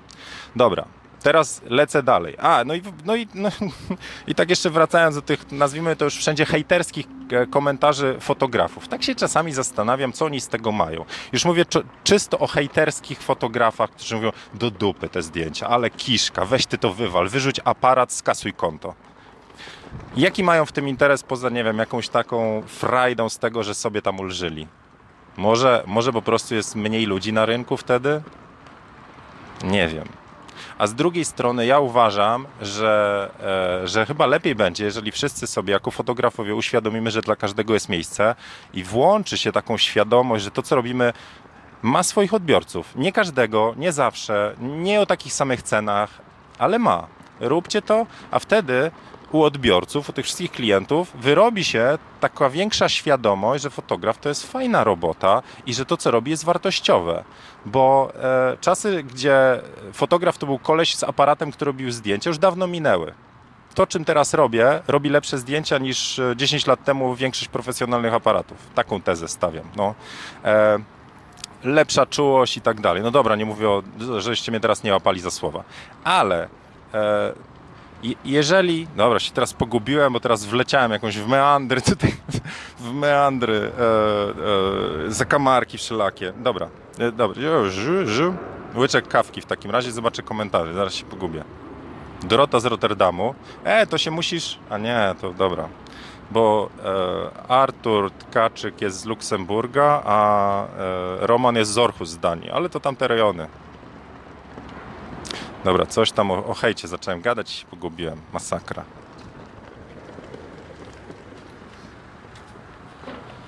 dobra 0.56 0.97
teraz 1.24 1.62
lecę 1.70 2.04
dalej. 2.04 2.36
A, 2.40 2.64
no 2.66 2.76
i, 2.76 2.82
no 3.06 3.16
i, 3.16 3.28
no, 3.34 3.50
i 4.28 4.36
tak 4.36 4.50
jeszcze 4.50 4.70
wracając 4.70 5.16
do 5.16 5.22
tych, 5.22 5.52
nazwijmy 5.52 5.96
to 5.96 6.06
już 6.06 6.16
wszędzie 6.16 6.46
hejterskich 6.46 7.06
e, 7.32 7.48
komentarzy 7.48 8.18
fotografów. 8.20 8.88
Tak 8.88 9.04
się 9.04 9.16
czasami 9.16 9.54
zastanawiam, 9.54 10.14
co 10.14 10.26
oni 10.26 10.42
z 10.42 10.48
tego 10.48 10.72
mają. 10.72 11.06
Już 11.34 11.46
mówię 11.46 11.66
czysto 12.04 12.40
o 12.40 12.48
hejterskich 12.48 13.22
fotografach, 13.22 13.90
którzy 13.90 14.16
mówią, 14.16 14.32
do 14.54 14.72
dupy 14.72 15.10
te 15.10 15.22
zdjęcia, 15.22 15.68
ale 15.68 15.90
kiszka, 15.90 16.46
weź 16.46 16.66
ty 16.66 16.78
to 16.78 16.94
wywal, 16.94 17.30
wyrzuć 17.30 17.62
aparat, 17.64 18.14
skasuj 18.14 18.54
konto. 18.54 18.94
Jaki 20.18 20.44
mają 20.44 20.66
w 20.66 20.72
tym 20.72 20.88
interes 20.88 21.24
poza, 21.24 21.50
nie 21.50 21.64
wiem, 21.64 21.78
jakąś 21.78 22.10
taką 22.10 22.64
frajdą 22.68 23.30
z 23.30 23.40
tego, 23.40 23.64
że 23.64 23.76
sobie 23.76 24.02
tam 24.02 24.20
ulżyli? 24.20 24.68
Może, 25.38 25.84
może 25.88 26.14
po 26.14 26.22
prostu 26.22 26.56
jest 26.56 26.76
mniej 26.76 27.06
ludzi 27.06 27.34
na 27.34 27.46
rynku 27.46 27.78
wtedy? 27.78 28.22
Nie 29.64 29.88
wiem. 29.88 30.27
A 30.78 30.88
z 30.88 30.96
drugiej 30.96 31.26
strony 31.26 31.66
ja 31.66 31.80
uważam, 31.80 32.46
że, 32.62 33.30
e, 33.84 33.88
że 33.88 34.06
chyba 34.06 34.26
lepiej 34.26 34.56
będzie, 34.56 34.86
jeżeli 34.86 35.12
wszyscy 35.12 35.48
sobie 35.48 35.74
jako 35.74 35.92
fotografowie 35.92 36.56
uświadomimy, 36.56 37.12
że 37.12 37.22
dla 37.22 37.36
każdego 37.36 37.74
jest 37.74 37.90
miejsce 37.90 38.36
i 38.74 38.84
włączy 38.84 39.38
się 39.38 39.52
taką 39.52 39.78
świadomość, 39.78 40.44
że 40.44 40.52
to 40.52 40.62
co 40.62 40.76
robimy 40.76 41.14
ma 41.82 42.04
swoich 42.04 42.34
odbiorców. 42.34 42.96
Nie 42.96 43.12
każdego, 43.12 43.74
nie 43.78 43.92
zawsze, 43.92 44.56
nie 44.60 45.02
o 45.02 45.06
takich 45.06 45.34
samych 45.34 45.62
cenach, 45.62 46.10
ale 46.60 46.80
ma. 46.80 47.08
Róbcie 47.40 47.82
to, 47.82 48.06
a 48.32 48.40
wtedy 48.40 48.92
u 49.32 49.44
odbiorców, 49.44 50.10
u 50.10 50.14
tych 50.14 50.26
wszystkich 50.26 50.52
klientów 50.52 51.12
wyrobi 51.16 51.64
się 51.64 51.98
taka 52.20 52.50
większa 52.50 52.90
świadomość, 52.90 53.64
że 53.64 53.70
fotograf 53.70 54.18
to 54.18 54.30
jest 54.30 54.52
fajna 54.52 54.84
robota 54.84 55.42
i 55.66 55.74
że 55.74 55.86
to, 55.86 55.98
co 55.98 56.12
robi, 56.12 56.32
jest 56.32 56.46
wartościowe. 56.46 57.24
Bo 57.66 58.12
e, 58.16 58.58
czasy, 58.62 59.04
gdzie 59.04 59.62
fotograf 59.94 60.38
to 60.38 60.46
był 60.46 60.60
koleś 60.60 60.96
z 60.96 61.04
aparatem, 61.04 61.52
który 61.52 61.70
robił 61.70 61.92
zdjęcia, 61.92 62.30
już 62.30 62.38
dawno 62.38 62.68
minęły. 62.68 63.14
To, 63.76 63.88
czym 63.88 64.06
teraz 64.06 64.34
robię, 64.34 64.82
robi 64.88 65.10
lepsze 65.10 65.38
zdjęcia 65.38 65.78
niż 65.78 66.22
10 66.36 66.68
e, 66.68 66.72
lat 66.72 66.84
temu 66.84 67.16
większość 67.16 67.48
profesjonalnych 67.48 68.14
aparatów. 68.14 68.58
Taką 68.76 69.02
tezę 69.02 69.28
stawiam. 69.28 69.66
No. 69.76 69.96
E, 70.46 70.80
lepsza 71.64 72.06
czułość 72.06 72.58
i 72.58 72.62
tak 72.62 72.82
dalej. 72.82 73.04
No 73.04 73.12
dobra, 73.12 73.36
nie 73.36 73.46
mówię, 73.46 73.70
o, 73.70 73.84
żeście 74.18 74.52
mnie 74.52 74.60
teraz 74.60 74.84
nie 74.84 74.94
łapali 74.94 75.20
za 75.20 75.32
słowa. 75.32 75.64
Ale 76.04 76.48
e, 76.94 77.34
jeżeli, 78.26 78.88
dobra, 78.96 79.20
się 79.20 79.32
teraz 79.32 79.54
pogubiłem, 79.54 80.14
bo 80.14 80.20
teraz 80.20 80.46
wleciałem 80.46 80.92
jakąś 80.92 81.18
w 81.18 81.28
meandry 81.28 81.82
tutaj, 81.82 82.14
w 82.80 82.94
meandry, 82.94 83.72
e, 83.80 85.08
e, 85.08 85.12
zakamarki 85.12 85.78
wszelakie. 85.78 86.34
Dobra, 86.38 86.70
e, 87.00 87.12
dobra, 87.12 87.42
łyczek 88.76 89.08
kawki 89.08 89.42
w 89.42 89.46
takim 89.46 89.72
razie, 89.72 89.92
zobaczę 89.92 90.24
komentarze, 90.24 90.74
zaraz 90.74 90.94
się 90.94 91.06
pogubię. 91.06 91.44
Dorota 92.24 92.60
z 92.60 92.66
Rotterdamu, 92.66 93.36
e, 93.64 93.88
to 93.88 93.98
się 93.98 94.12
musisz, 94.12 94.60
a 94.70 94.78
nie, 94.78 95.16
to 95.22 95.34
dobra, 95.34 95.70
bo 96.32 96.70
e, 96.86 97.50
Artur 97.52 98.12
Tkaczyk 98.12 98.82
jest 98.82 99.00
z 99.00 99.06
Luksemburga, 99.06 100.02
a 100.06 100.64
e, 100.66 100.68
Roman 101.28 101.56
jest 101.56 101.72
z 101.72 101.78
Orchus 101.78 102.10
z 102.10 102.18
Danii, 102.18 102.52
ale 102.52 102.70
to 102.70 102.80
tamte 102.80 103.08
rejony. 103.08 103.48
Dobra, 105.68 105.86
coś 105.86 106.12
tam 106.12 106.32
o, 106.32 106.46
o 106.46 106.54
hejcie 106.54 106.88
zacząłem 106.88 107.22
gadać 107.22 107.52
i 107.52 107.58
się 107.58 107.66
pogubiłem. 107.66 108.22
Masakra. 108.34 108.84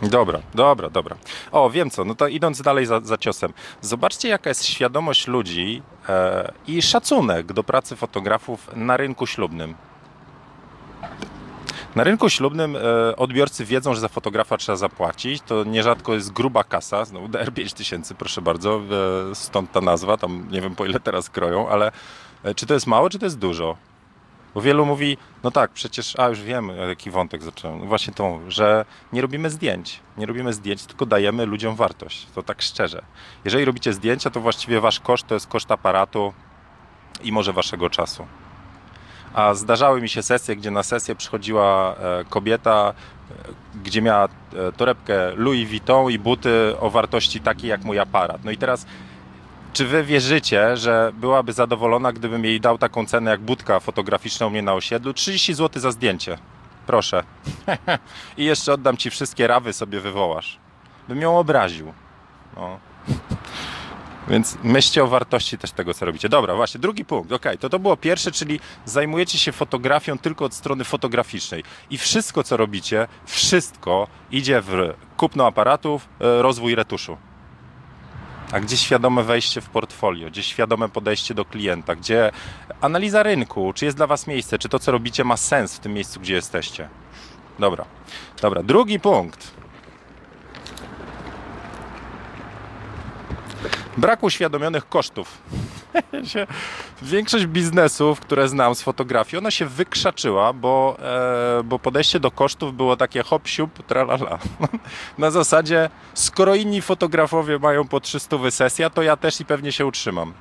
Dobra, 0.01 0.39
dobra, 0.53 0.89
dobra. 0.89 1.15
O, 1.51 1.69
wiem 1.69 1.89
co, 1.89 2.05
no 2.05 2.15
to 2.15 2.27
idąc 2.27 2.61
dalej 2.61 2.85
za, 2.85 2.99
za 2.99 3.17
ciosem. 3.17 3.53
Zobaczcie, 3.81 4.29
jaka 4.29 4.49
jest 4.49 4.65
świadomość 4.65 5.27
ludzi 5.27 5.81
e, 6.09 6.51
i 6.67 6.81
szacunek 6.81 7.53
do 7.53 7.63
pracy 7.63 7.95
fotografów 7.95 8.69
na 8.75 8.97
rynku 8.97 9.27
ślubnym. 9.27 9.75
Na 11.95 12.03
rynku 12.03 12.29
ślubnym 12.29 12.75
e, 12.75 13.15
odbiorcy 13.15 13.65
wiedzą, 13.65 13.93
że 13.93 13.99
za 13.99 14.07
fotografa 14.07 14.57
trzeba 14.57 14.75
zapłacić. 14.75 15.41
To 15.41 15.63
nierzadko 15.63 16.13
jest 16.13 16.33
gruba 16.33 16.63
kasa, 16.63 17.05
znowu 17.05 17.27
DR 17.27 17.53
5000, 17.53 18.15
proszę 18.15 18.41
bardzo, 18.41 18.81
e, 19.31 19.35
stąd 19.35 19.71
ta 19.71 19.81
nazwa, 19.81 20.17
tam 20.17 20.47
nie 20.51 20.61
wiem 20.61 20.75
po 20.75 20.85
ile 20.85 20.99
teraz 20.99 21.29
kroją, 21.29 21.69
ale 21.69 21.91
e, 22.43 22.55
czy 22.55 22.65
to 22.65 22.73
jest 22.73 22.87
mało, 22.87 23.09
czy 23.09 23.19
to 23.19 23.25
jest 23.25 23.39
dużo? 23.39 23.77
Bo 24.53 24.61
wielu 24.61 24.85
mówi, 24.85 25.17
no 25.43 25.51
tak, 25.51 25.71
przecież, 25.71 26.19
a 26.19 26.29
już 26.29 26.41
wiem, 26.41 26.71
jaki 26.89 27.11
wątek 27.11 27.43
zacząłem. 27.43 27.79
No 27.79 27.85
właśnie 27.85 28.13
to, 28.13 28.39
że 28.47 28.85
nie 29.13 29.21
robimy 29.21 29.49
zdjęć. 29.49 29.99
Nie 30.17 30.25
robimy 30.25 30.53
zdjęć, 30.53 30.85
tylko 30.85 31.05
dajemy 31.05 31.45
ludziom 31.45 31.75
wartość. 31.75 32.27
To 32.35 32.43
tak 32.43 32.61
szczerze. 32.61 33.01
Jeżeli 33.45 33.65
robicie 33.65 33.93
zdjęcia, 33.93 34.29
to 34.29 34.41
właściwie 34.41 34.81
wasz 34.81 34.99
koszt 34.99 35.27
to 35.27 35.33
jest 35.33 35.47
koszt 35.47 35.71
aparatu 35.71 36.33
i 37.23 37.31
może 37.31 37.53
waszego 37.53 37.89
czasu. 37.89 38.27
A 39.33 39.53
zdarzały 39.53 40.01
mi 40.01 40.09
się 40.09 40.23
sesje, 40.23 40.55
gdzie 40.55 40.71
na 40.71 40.83
sesję 40.83 41.15
przychodziła 41.15 41.95
e, 41.95 42.25
kobieta, 42.29 42.93
e, 43.31 43.33
gdzie 43.83 44.01
miała 44.01 44.25
e, 44.25 44.71
torebkę 44.71 45.31
Louis 45.35 45.69
Vuitton 45.69 46.11
i 46.11 46.19
buty 46.19 46.73
o 46.79 46.89
wartości 46.89 47.39
takiej 47.39 47.69
jak 47.69 47.83
mój 47.83 47.99
aparat. 47.99 48.43
No 48.43 48.51
i 48.51 48.57
teraz, 48.57 48.85
czy 49.73 49.85
wy 49.85 50.03
wierzycie, 50.03 50.77
że 50.77 51.11
byłaby 51.13 51.53
zadowolona, 51.53 52.11
gdybym 52.11 52.45
jej 52.45 52.61
dał 52.61 52.77
taką 52.77 53.05
cenę 53.05 53.31
jak 53.31 53.41
budka 53.41 53.79
fotograficzna 53.79 54.47
u 54.47 54.49
mnie 54.49 54.61
na 54.61 54.73
osiedlu? 54.73 55.13
30 55.13 55.53
zł 55.53 55.81
za 55.81 55.91
zdjęcie. 55.91 56.37
Proszę. 56.87 57.23
I 58.37 58.45
jeszcze 58.45 58.73
oddam 58.73 58.97
ci 58.97 59.09
wszystkie 59.09 59.47
rawy, 59.47 59.73
sobie 59.73 59.99
wywołasz. 59.99 60.59
Bym 61.07 61.21
ją 61.21 61.39
obraził. 61.39 61.93
No. 62.55 62.79
Więc 64.29 64.57
myślcie 64.63 65.03
o 65.03 65.07
wartości 65.07 65.57
też 65.57 65.71
tego, 65.71 65.93
co 65.93 66.05
robicie. 66.05 66.29
Dobra, 66.29 66.55
właśnie, 66.55 66.79
drugi 66.79 67.05
punkt. 67.05 67.31
Ok, 67.31 67.45
to 67.59 67.69
to 67.69 67.79
było 67.79 67.97
pierwsze, 67.97 68.31
czyli 68.31 68.59
zajmujecie 68.85 69.37
się 69.37 69.51
fotografią 69.51 70.17
tylko 70.17 70.45
od 70.45 70.53
strony 70.53 70.83
fotograficznej. 70.83 71.63
I 71.89 71.97
wszystko, 71.97 72.43
co 72.43 72.57
robicie, 72.57 73.07
wszystko 73.25 74.07
idzie 74.31 74.61
w 74.61 74.93
kupno 75.17 75.47
aparatów, 75.47 76.07
e, 76.21 76.41
rozwój 76.41 76.75
retuszu. 76.75 77.17
A 78.51 78.59
gdzie 78.59 78.77
świadome 78.77 79.23
wejście 79.23 79.61
w 79.61 79.69
portfolio, 79.69 80.29
gdzie 80.29 80.43
świadome 80.43 80.89
podejście 80.89 81.33
do 81.33 81.45
klienta, 81.45 81.95
gdzie 81.95 82.31
analiza 82.81 83.23
rynku, 83.23 83.73
czy 83.73 83.85
jest 83.85 83.97
dla 83.97 84.07
Was 84.07 84.27
miejsce, 84.27 84.59
czy 84.59 84.69
to, 84.69 84.79
co 84.79 84.91
robicie, 84.91 85.23
ma 85.23 85.37
sens 85.37 85.75
w 85.75 85.79
tym 85.79 85.93
miejscu, 85.93 86.19
gdzie 86.19 86.33
jesteście. 86.33 86.89
Dobra, 87.59 87.85
dobra. 88.41 88.63
Drugi 88.63 88.99
punkt. 88.99 89.58
Brak 93.99 94.23
uświadomionych 94.23 94.89
kosztów. 94.89 95.37
Większość 97.01 97.45
biznesów, 97.45 98.19
które 98.19 98.49
znam 98.49 98.75
z 98.75 98.81
fotografii, 98.81 99.37
ona 99.37 99.51
się 99.51 99.65
wykrzaczyła, 99.65 100.53
bo, 100.53 100.97
e, 101.59 101.63
bo 101.63 101.79
podejście 101.79 102.19
do 102.19 102.31
kosztów 102.31 102.75
było 102.75 102.97
takie 102.97 103.23
hop, 103.23 103.47
siup, 103.47 103.83
tralala. 103.87 104.39
Na 105.17 105.31
zasadzie, 105.31 105.89
skoro 106.13 106.55
inni 106.55 106.81
fotografowie 106.81 107.59
mają 107.59 107.87
po 107.87 107.99
300 107.99 108.51
sesja, 108.51 108.89
to 108.89 109.01
ja 109.01 109.17
też 109.17 109.41
i 109.41 109.45
pewnie 109.45 109.71
się 109.71 109.85
utrzymam. 109.85 110.33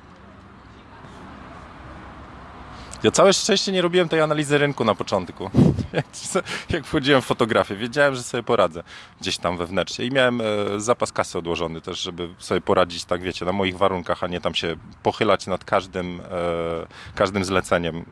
Ja 3.03 3.11
całe 3.11 3.33
szczęście 3.33 3.71
nie 3.71 3.81
robiłem 3.81 4.09
tej 4.09 4.21
analizy 4.21 4.57
rynku 4.57 4.85
na 4.85 4.95
początku. 4.95 5.49
Jak, 6.69 6.85
wchodziłem 6.85 7.21
w 7.21 7.25
fotografię, 7.25 7.75
wiedziałem, 7.75 8.15
że 8.15 8.23
sobie 8.23 8.43
poradzę 8.43 8.83
gdzieś 9.21 9.37
tam 9.37 9.57
wewnętrznie 9.57 10.05
i 10.05 10.11
miałem 10.11 10.41
e, 10.41 10.45
zapas 10.77 11.11
kasy 11.11 11.37
odłożony 11.37 11.81
też, 11.81 11.99
żeby 11.99 12.29
sobie 12.37 12.61
poradzić, 12.61 13.05
tak 13.05 13.21
wiecie, 13.21 13.45
na 13.45 13.51
moich 13.51 13.77
warunkach, 13.77 14.23
a 14.23 14.27
nie 14.27 14.41
tam 14.41 14.55
się 14.55 14.75
pochylać 15.03 15.47
nad 15.47 15.65
każdym, 15.65 16.21
e, 16.21 17.15
każdym 17.15 17.45
zleceniem. 17.45 18.05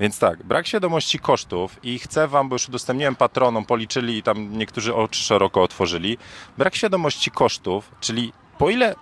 Więc 0.00 0.18
tak, 0.18 0.42
brak 0.42 0.66
świadomości 0.66 1.18
kosztów 1.18 1.76
i 1.82 1.98
chcę 1.98 2.28
Wam, 2.28 2.48
bo 2.48 2.54
już 2.54 2.68
udostępniłem 2.68 3.16
patronom, 3.16 3.64
policzyli 3.64 4.18
i 4.18 4.22
tam 4.22 4.58
niektórzy 4.58 4.94
oczy 4.94 5.22
szeroko 5.22 5.62
otworzyli, 5.62 6.18
brak 6.58 6.74
świadomości 6.74 7.30
kosztów, 7.30 7.90
czyli 8.00 8.32
po 8.58 8.70
ile, 8.70 8.94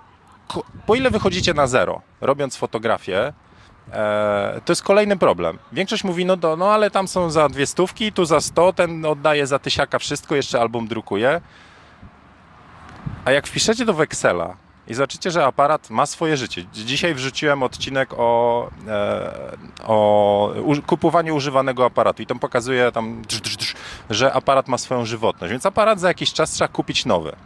po 0.87 0.95
ile 0.95 1.11
wychodzicie 1.11 1.55
na 1.55 1.67
zero, 1.67 2.03
robiąc 2.21 2.57
fotografię, 2.57 3.33
E, 3.93 4.61
to 4.65 4.73
jest 4.73 4.83
kolejny 4.83 5.17
problem. 5.17 5.59
Większość 5.73 6.05
mówi, 6.05 6.27
no, 6.27 6.37
do, 6.37 6.57
no 6.57 6.73
ale 6.73 6.91
tam 6.91 7.09
są 7.09 7.31
za 7.31 7.49
dwie 7.49 7.67
stówki, 7.67 8.13
tu 8.13 8.25
za 8.25 8.41
100, 8.41 8.73
ten 8.73 9.05
oddaje 9.05 9.47
za 9.47 9.59
tysiaka 9.59 9.99
wszystko, 9.99 10.35
jeszcze 10.35 10.61
album 10.61 10.89
drukuje. 10.89 11.41
A 13.25 13.31
jak 13.31 13.47
wpiszecie 13.47 13.87
to 13.87 13.95
w 13.95 14.01
Excela 14.01 14.57
i 14.89 14.95
zobaczycie, 14.95 15.31
że 15.31 15.45
aparat 15.45 15.91
ma 15.91 16.07
swoje 16.07 16.37
życie. 16.37 16.65
Dzisiaj 16.73 17.15
wrzuciłem 17.15 17.63
odcinek 17.63 18.15
o, 18.17 18.71
e, 18.89 19.57
o 19.87 20.55
u, 20.65 20.83
kupowaniu 20.83 21.37
używanego 21.37 21.85
aparatu 21.85 22.23
i 22.23 22.27
tam 22.27 22.39
pokazuje, 22.39 22.93
tam, 22.93 23.23
drz, 23.23 23.41
drz, 23.41 23.57
drz, 23.57 23.75
że 24.11 24.33
aparat 24.33 24.69
ma 24.69 24.79
swoją 24.79 25.05
żywotność, 25.05 25.51
więc 25.51 25.67
aparat 25.67 26.01
za 26.01 26.09
jakiś 26.09 26.33
czas 26.33 26.51
trzeba 26.51 26.69
kupić 26.69 27.07
nowy. 27.07 27.37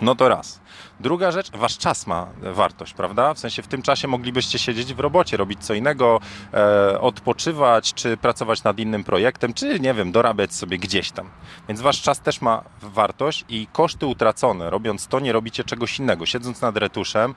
No 0.00 0.14
to 0.14 0.28
raz. 0.28 0.60
Druga 1.00 1.30
rzecz, 1.30 1.50
wasz 1.50 1.78
czas 1.78 2.06
ma 2.06 2.26
wartość, 2.42 2.94
prawda? 2.94 3.34
W 3.34 3.38
sensie 3.38 3.62
w 3.62 3.66
tym 3.66 3.82
czasie 3.82 4.08
moglibyście 4.08 4.58
siedzieć 4.58 4.94
w 4.94 5.00
robocie, 5.00 5.36
robić 5.36 5.64
co 5.64 5.74
innego, 5.74 6.20
e, 6.54 7.00
odpoczywać, 7.00 7.94
czy 7.94 8.16
pracować 8.16 8.64
nad 8.64 8.78
innym 8.78 9.04
projektem, 9.04 9.54
czy 9.54 9.80
nie 9.80 9.94
wiem, 9.94 10.12
dorabiać 10.12 10.54
sobie 10.54 10.78
gdzieś 10.78 11.10
tam. 11.10 11.30
Więc 11.68 11.80
wasz 11.80 12.02
czas 12.02 12.20
też 12.20 12.40
ma 12.40 12.64
wartość 12.82 13.44
i 13.48 13.66
koszty 13.72 14.06
utracone, 14.06 14.70
robiąc 14.70 15.06
to, 15.06 15.20
nie 15.20 15.32
robicie 15.32 15.64
czegoś 15.64 15.98
innego. 15.98 16.26
Siedząc 16.26 16.60
nad 16.60 16.76
retuszem 16.76 17.34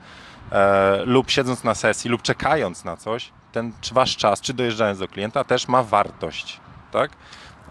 e, 0.52 1.02
lub 1.04 1.30
siedząc 1.30 1.64
na 1.64 1.74
sesji 1.74 2.10
lub 2.10 2.22
czekając 2.22 2.84
na 2.84 2.96
coś, 2.96 3.32
ten 3.52 3.72
czy 3.80 3.94
wasz 3.94 4.16
czas, 4.16 4.40
czy 4.40 4.54
dojeżdżając 4.54 4.98
do 4.98 5.08
klienta 5.08 5.44
też 5.44 5.68
ma 5.68 5.82
wartość, 5.82 6.60
tak? 6.92 7.10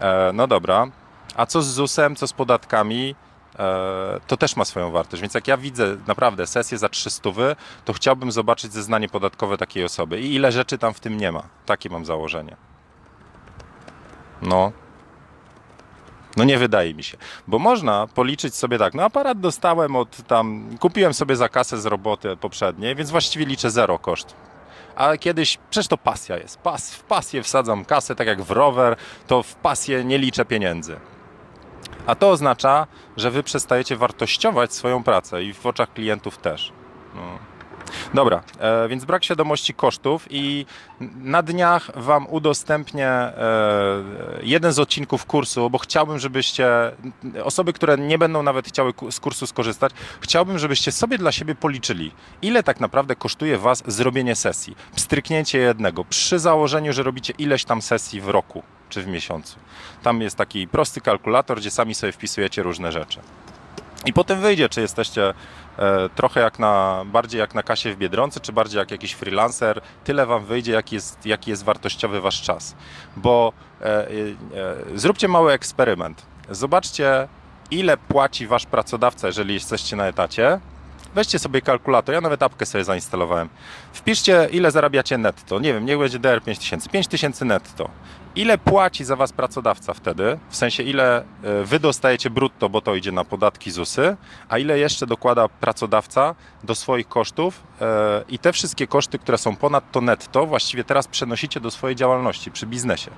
E, 0.00 0.30
no 0.34 0.46
dobra. 0.46 0.86
A 1.36 1.46
co 1.46 1.62
z 1.62 1.66
ZUS-em, 1.66 2.16
co 2.16 2.26
z 2.26 2.32
podatkami? 2.32 3.14
E, 3.58 4.20
to 4.26 4.36
też 4.36 4.56
ma 4.56 4.64
swoją 4.64 4.90
wartość. 4.90 5.20
Więc 5.20 5.34
jak 5.34 5.48
ja 5.48 5.56
widzę 5.56 5.96
naprawdę 6.06 6.46
sesję 6.46 6.78
za 6.78 6.88
300, 6.88 7.30
to 7.84 7.92
chciałbym 7.92 8.32
zobaczyć 8.32 8.72
zeznanie 8.72 9.08
podatkowe 9.08 9.58
takiej 9.58 9.84
osoby 9.84 10.20
i 10.20 10.34
ile 10.34 10.52
rzeczy 10.52 10.78
tam 10.78 10.94
w 10.94 11.00
tym 11.00 11.16
nie 11.16 11.32
ma. 11.32 11.42
Takie 11.66 11.90
mam 11.90 12.04
założenie. 12.04 12.56
No. 14.42 14.72
No 16.36 16.44
nie 16.44 16.58
wydaje 16.58 16.94
mi 16.94 17.02
się. 17.02 17.16
Bo 17.46 17.58
można 17.58 18.06
policzyć 18.06 18.54
sobie 18.54 18.78
tak, 18.78 18.94
no 18.94 19.02
aparat 19.02 19.40
dostałem 19.40 19.96
od 19.96 20.26
tam, 20.26 20.76
kupiłem 20.80 21.14
sobie 21.14 21.36
za 21.36 21.48
kasę 21.48 21.80
z 21.80 21.86
roboty 21.86 22.36
poprzedniej, 22.36 22.94
więc 22.94 23.10
właściwie 23.10 23.46
liczę 23.46 23.70
zero 23.70 23.98
koszt. 23.98 24.34
A 24.96 25.16
kiedyś, 25.16 25.58
przecież 25.70 25.88
to 25.88 25.98
pasja 25.98 26.36
jest. 26.36 26.58
Pas, 26.58 26.94
w 26.94 27.02
pasję 27.02 27.42
wsadzam 27.42 27.84
kasę, 27.84 28.14
tak 28.14 28.26
jak 28.26 28.42
w 28.42 28.50
rower, 28.50 28.96
to 29.26 29.42
w 29.42 29.54
pasję 29.54 30.04
nie 30.04 30.18
liczę 30.18 30.44
pieniędzy. 30.44 30.96
A 32.06 32.14
to 32.14 32.30
oznacza, 32.30 32.86
że 33.16 33.30
wy 33.30 33.42
przestajecie 33.42 33.96
wartościować 33.96 34.72
swoją 34.72 35.02
pracę 35.02 35.44
i 35.44 35.54
w 35.54 35.66
oczach 35.66 35.92
klientów 35.92 36.38
też. 36.38 36.72
No. 37.14 37.38
Dobra, 38.14 38.42
e, 38.58 38.88
więc 38.88 39.04
brak 39.04 39.24
świadomości 39.24 39.74
kosztów 39.74 40.26
i 40.30 40.66
na 41.16 41.42
dniach 41.42 41.90
Wam 41.94 42.26
udostępnię 42.26 43.08
e, 43.08 43.32
jeden 44.42 44.72
z 44.72 44.78
odcinków 44.78 45.26
kursu, 45.26 45.70
bo 45.70 45.78
chciałbym, 45.78 46.18
żebyście, 46.18 46.68
osoby, 47.44 47.72
które 47.72 47.98
nie 47.98 48.18
będą 48.18 48.42
nawet 48.42 48.68
chciały 48.68 48.92
z 49.10 49.20
kursu 49.20 49.46
skorzystać, 49.46 49.92
chciałbym, 50.20 50.58
żebyście 50.58 50.92
sobie 50.92 51.18
dla 51.18 51.32
siebie 51.32 51.54
policzyli, 51.54 52.12
ile 52.42 52.62
tak 52.62 52.80
naprawdę 52.80 53.16
kosztuje 53.16 53.58
Was 53.58 53.82
zrobienie 53.86 54.36
sesji, 54.36 54.76
pstryknięcie 54.96 55.58
jednego, 55.58 56.04
przy 56.04 56.38
założeniu, 56.38 56.92
że 56.92 57.02
robicie 57.02 57.34
ileś 57.38 57.64
tam 57.64 57.82
sesji 57.82 58.20
w 58.20 58.28
roku 58.28 58.62
czy 58.94 59.02
w 59.02 59.06
miesiącu. 59.06 59.56
Tam 60.02 60.20
jest 60.20 60.36
taki 60.36 60.68
prosty 60.68 61.00
kalkulator, 61.00 61.58
gdzie 61.58 61.70
sami 61.70 61.94
sobie 61.94 62.12
wpisujecie 62.12 62.62
różne 62.62 62.92
rzeczy. 62.92 63.20
I 64.06 64.12
potem 64.12 64.40
wyjdzie, 64.40 64.68
czy 64.68 64.80
jesteście 64.80 65.34
e, 65.78 66.08
trochę 66.14 66.40
jak 66.40 66.58
na, 66.58 67.04
bardziej 67.06 67.38
jak 67.38 67.54
na 67.54 67.62
kasie 67.62 67.94
w 67.94 67.96
Biedronce, 67.96 68.40
czy 68.40 68.52
bardziej 68.52 68.78
jak 68.78 68.90
jakiś 68.90 69.12
freelancer. 69.12 69.80
Tyle 70.04 70.26
wam 70.26 70.44
wyjdzie, 70.44 70.72
jaki 70.72 70.94
jest, 70.94 71.26
jaki 71.26 71.50
jest 71.50 71.64
wartościowy 71.64 72.20
wasz 72.20 72.42
czas. 72.42 72.74
Bo 73.16 73.52
e, 73.80 73.84
e, 73.84 74.08
e, 74.08 74.08
zróbcie 74.94 75.28
mały 75.28 75.52
eksperyment. 75.52 76.26
Zobaczcie, 76.50 77.28
ile 77.70 77.96
płaci 77.96 78.46
wasz 78.46 78.66
pracodawca, 78.66 79.26
jeżeli 79.26 79.54
jesteście 79.54 79.96
na 79.96 80.06
etacie. 80.06 80.60
Weźcie 81.14 81.38
sobie 81.38 81.60
kalkulator, 81.62 82.14
ja 82.14 82.20
nawet 82.20 82.42
apkę 82.42 82.66
sobie 82.66 82.84
zainstalowałem. 82.84 83.48
Wpiszcie, 83.92 84.48
ile 84.52 84.70
zarabiacie 84.70 85.18
netto. 85.18 85.58
Nie 85.58 85.74
wiem, 85.74 85.86
niech 85.86 85.98
będzie 85.98 86.18
DR 86.18 86.42
5000. 86.42 86.90
5000 86.90 87.44
netto. 87.44 87.88
Ile 88.36 88.58
płaci 88.58 89.04
za 89.04 89.16
was 89.16 89.32
pracodawca 89.32 89.94
wtedy? 89.94 90.38
W 90.50 90.56
sensie, 90.56 90.82
ile 90.82 91.18
e, 91.20 91.24
wy 91.64 91.80
dostajecie 91.80 92.30
brutto, 92.30 92.68
bo 92.68 92.80
to 92.80 92.94
idzie 92.94 93.12
na 93.12 93.24
podatki 93.24 93.70
ZUSy, 93.70 94.16
a 94.48 94.58
ile 94.58 94.78
jeszcze 94.78 95.06
dokłada 95.06 95.48
pracodawca 95.48 96.34
do 96.64 96.74
swoich 96.74 97.08
kosztów 97.08 97.62
e, 97.80 98.24
i 98.28 98.38
te 98.38 98.52
wszystkie 98.52 98.86
koszty, 98.86 99.18
które 99.18 99.38
są 99.38 99.56
ponad 99.56 99.92
to 99.92 100.00
netto, 100.00 100.46
właściwie 100.46 100.84
teraz 100.84 101.08
przenosicie 101.08 101.60
do 101.60 101.70
swojej 101.70 101.96
działalności 101.96 102.50
przy 102.50 102.66
biznesie. 102.66 103.10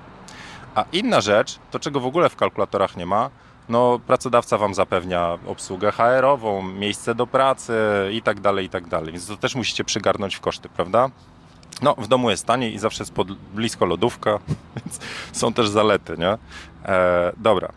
A 0.75 0.85
inna 0.93 1.21
rzecz, 1.21 1.59
to 1.71 1.79
czego 1.79 2.01
w 2.01 2.07
ogóle 2.07 2.29
w 2.29 2.37
kalkulatorach 2.37 2.97
nie 2.97 3.07
ma, 3.07 3.31
no 3.69 3.99
pracodawca 4.07 4.59
wam 4.59 4.75
zapewnia 4.75 5.39
obsługę 5.47 5.93
HR-ową, 5.93 6.63
miejsce 6.63 7.15
do 7.15 7.27
pracy 7.27 7.75
i 8.13 8.23
tak 8.23 8.41
dalej, 8.41 8.67
i 8.67 8.69
tak 8.69 8.89
dalej. 8.89 9.13
Więc 9.13 9.27
to 9.27 9.37
też 9.37 9.55
musicie 9.55 9.85
przygarnąć 9.85 10.37
w 10.37 10.41
koszty, 10.41 10.69
prawda? 10.69 11.11
No, 11.83 11.95
w 11.99 12.09
domu 12.09 12.31
jest 12.31 12.47
taniej 12.47 12.75
i 12.75 12.79
zawsze 12.79 13.03
jest 13.03 13.13
pod, 13.13 13.33
blisko 13.33 13.87
lodówka, 13.87 14.39
więc 14.77 15.01
są 15.33 15.53
też 15.53 15.69
zalety, 15.69 16.17
nie? 16.19 16.39
E, 16.85 17.33
dobra. 17.37 17.73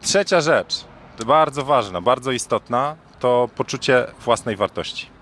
Trzecia 0.00 0.40
rzecz, 0.40 0.84
bardzo 1.26 1.64
ważna, 1.64 2.00
bardzo 2.00 2.32
istotna, 2.32 2.96
to 3.18 3.48
poczucie 3.56 4.06
własnej 4.24 4.56
wartości. 4.56 5.19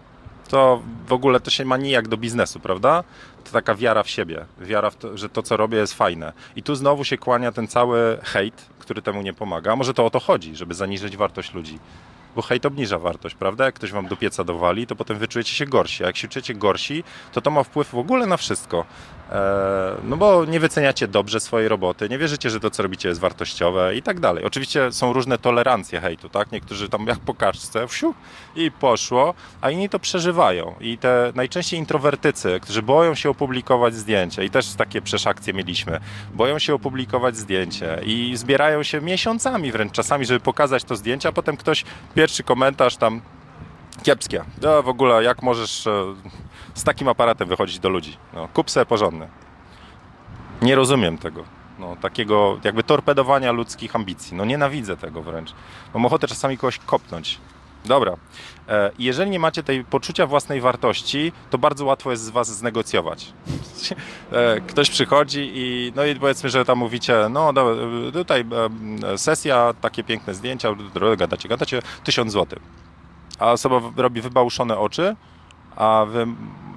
To 0.49 0.83
w 1.07 1.13
ogóle 1.13 1.41
to 1.41 1.51
się 1.51 1.65
ma 1.65 1.77
nijak 1.77 2.09
do 2.09 2.17
biznesu, 2.17 2.61
prawda? 2.61 3.05
To 3.45 3.53
taka 3.53 3.75
wiara 3.75 4.03
w 4.03 4.11
siebie, 4.11 4.45
wiara 4.61 4.91
w 4.91 4.97
to, 4.97 5.17
że 5.19 5.29
to, 5.29 5.43
co 5.43 5.57
robię, 5.57 5.79
jest 5.79 5.95
fajne. 5.95 6.33
I 6.57 6.63
tu 6.63 6.75
znowu 6.75 7.05
się 7.05 7.19
kłania 7.19 7.53
ten 7.53 7.69
cały 7.69 8.19
hejt, 8.23 8.67
który 8.79 9.03
temu 9.03 9.23
nie 9.23 9.33
pomaga. 9.33 9.77
Może 9.77 9.95
to 9.95 10.07
o 10.07 10.11
to 10.11 10.21
chodzi, 10.21 10.57
żeby 10.57 10.75
zaniżyć 10.75 11.17
wartość 11.17 11.55
ludzi. 11.55 11.79
Bo 12.37 12.43
hejt 12.43 12.67
obniża 12.67 12.99
wartość, 12.99 13.35
prawda? 13.35 13.65
Jak 13.65 13.75
ktoś 13.75 13.93
wam 13.93 14.07
do 14.07 14.17
pieca 14.17 14.45
dowali, 14.45 14.87
to 14.87 14.97
potem 14.97 15.19
wyczujecie 15.19 15.55
się 15.55 15.67
gorsi. 15.67 16.05
A 16.05 16.07
jak 16.07 16.17
się 16.17 16.29
czujecie 16.29 16.55
gorsi, 16.55 17.05
to 17.33 17.41
to 17.41 17.51
ma 17.51 17.63
wpływ 17.63 17.91
w 17.91 17.99
ogóle 17.99 18.27
na 18.27 18.37
wszystko. 18.37 18.85
Eee, 19.33 19.95
no 20.05 20.17
bo 20.17 20.45
nie 20.45 20.61
wyceniacie 20.61 21.09
dobrze 21.09 21.41
swojej 21.41 21.69
roboty, 21.69 22.09
nie 22.09 22.19
wierzycie, 22.19 22.51
że 22.51 22.61
to, 22.61 22.71
co 22.71 22.83
robicie, 22.83 23.09
jest 23.09 23.21
wartościowe 23.21 23.97
i 23.97 24.03
tak 24.03 24.21
dalej. 24.21 24.45
Oczywiście 24.45 24.93
są 24.93 25.13
różne 25.13 25.39
tolerancje 25.39 26.01
hejtu, 26.01 26.29
tak? 26.29 26.53
Niektórzy 26.53 26.89
tam 26.89 27.07
jak 27.07 27.19
po 27.19 27.35
kaczce, 27.35 27.89
wsiu, 27.89 28.15
i 28.57 28.71
poszło, 28.71 29.35
a 29.61 29.71
inni 29.71 29.89
to 29.89 29.99
przeżywają. 29.99 30.75
I 30.81 30.99
te 30.99 31.33
najczęściej 31.35 31.81
introwertycy, 31.81 32.59
którzy 32.63 32.83
boją 32.83 33.15
się 33.15 33.31
opublikować 33.31 33.95
zdjęcia 33.95 34.43
i 34.43 34.51
też 34.51 34.75
takie 34.75 35.03
przeszakcje 35.03 35.55
mieliśmy, 35.55 36.01
boją 36.35 36.59
się 36.59 36.75
opublikować 36.75 37.37
zdjęcie 37.37 38.01
i 38.05 38.37
zbierają 38.37 38.83
się 38.83 39.01
miesiącami 39.01 39.73
wręcz 39.73 39.93
czasami, 39.93 40.27
żeby 40.27 40.41
pokazać 40.41 40.85
to 40.85 40.97
zdjęcie, 40.97 41.29
a 41.29 41.33
potem 41.33 41.57
ktoś, 41.57 41.85
pierwszy 42.15 42.43
komentarz 42.43 42.97
tam, 42.97 43.21
kiepskie. 44.03 44.45
No 44.63 44.83
w 44.83 44.89
ogóle 44.89 45.25
jak 45.25 45.43
możesz 45.43 45.87
e, 45.87 46.15
z 46.79 46.85
takim 46.85 47.09
aparatem 47.09 47.49
wychodzić 47.49 47.79
do 47.79 47.89
ludzi? 47.89 48.17
No, 48.35 48.49
kup 48.55 48.67
porządny. 48.89 49.29
Nie 50.63 50.75
rozumiem 50.75 51.19
tego. 51.19 51.45
No, 51.79 51.97
takiego 51.97 52.59
jakby 52.65 52.83
torpedowania 52.83 53.53
ludzkich 53.53 53.97
ambicji. 53.97 54.37
No 54.37 54.45
nienawidzę 54.45 54.97
tego 54.97 55.23
wręcz. 55.23 55.55
Mam 55.95 56.07
ochotę 56.07 56.29
czasami 56.29 56.59
kogoś 56.59 56.79
kopnąć. 56.79 57.39
Dobra. 57.85 58.13
E, 58.69 58.91
Jeżeli 58.99 59.31
nie 59.31 59.39
macie 59.39 59.63
tej 59.63 59.85
poczucia 59.85 60.27
własnej 60.27 60.61
wartości, 60.61 61.33
to 61.51 61.59
bardzo 61.59 61.85
łatwo 61.85 62.11
jest 62.11 62.23
z 62.25 62.31
was 62.31 62.49
znegocjować. 62.57 63.27
E, 64.33 64.61
Ktoś 64.61 64.91
przychodzi 64.91 65.51
i 65.55 65.93
no 65.97 66.05
i 66.05 66.15
powiedzmy, 66.15 66.51
że 66.51 66.65
tam 66.65 66.79
mówicie, 66.79 67.27
no 67.31 67.53
tutaj 68.13 68.45
e, 69.05 69.19
sesja, 69.19 69.75
takie 69.81 70.05
piękne 70.05 70.35
zdjęcia, 70.35 70.69
gadacie, 71.17 71.49
gadacie, 71.49 71.83
1000 72.05 72.33
zł. 72.33 72.59
A 73.39 73.53
osoba 73.53 73.81
robi 73.97 74.21
wybałuszone 74.21 74.79
oczy, 74.79 75.17
a 75.77 76.05
wy 76.09 76.27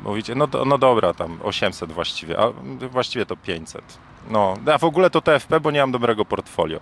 mówicie, 0.03 0.35
no, 0.35 0.47
no 0.65 0.77
dobra, 0.77 1.13
tam 1.13 1.39
800 1.43 1.91
właściwie, 1.91 2.39
a 2.39 2.51
właściwie 2.91 3.25
to 3.25 3.35
500. 3.35 3.97
No, 4.29 4.55
a 4.73 4.77
w 4.77 4.83
ogóle 4.83 5.09
to 5.09 5.21
TFP, 5.21 5.59
bo 5.59 5.71
nie 5.71 5.79
mam 5.79 5.91
dobrego 5.91 6.25
portfolio. 6.25 6.79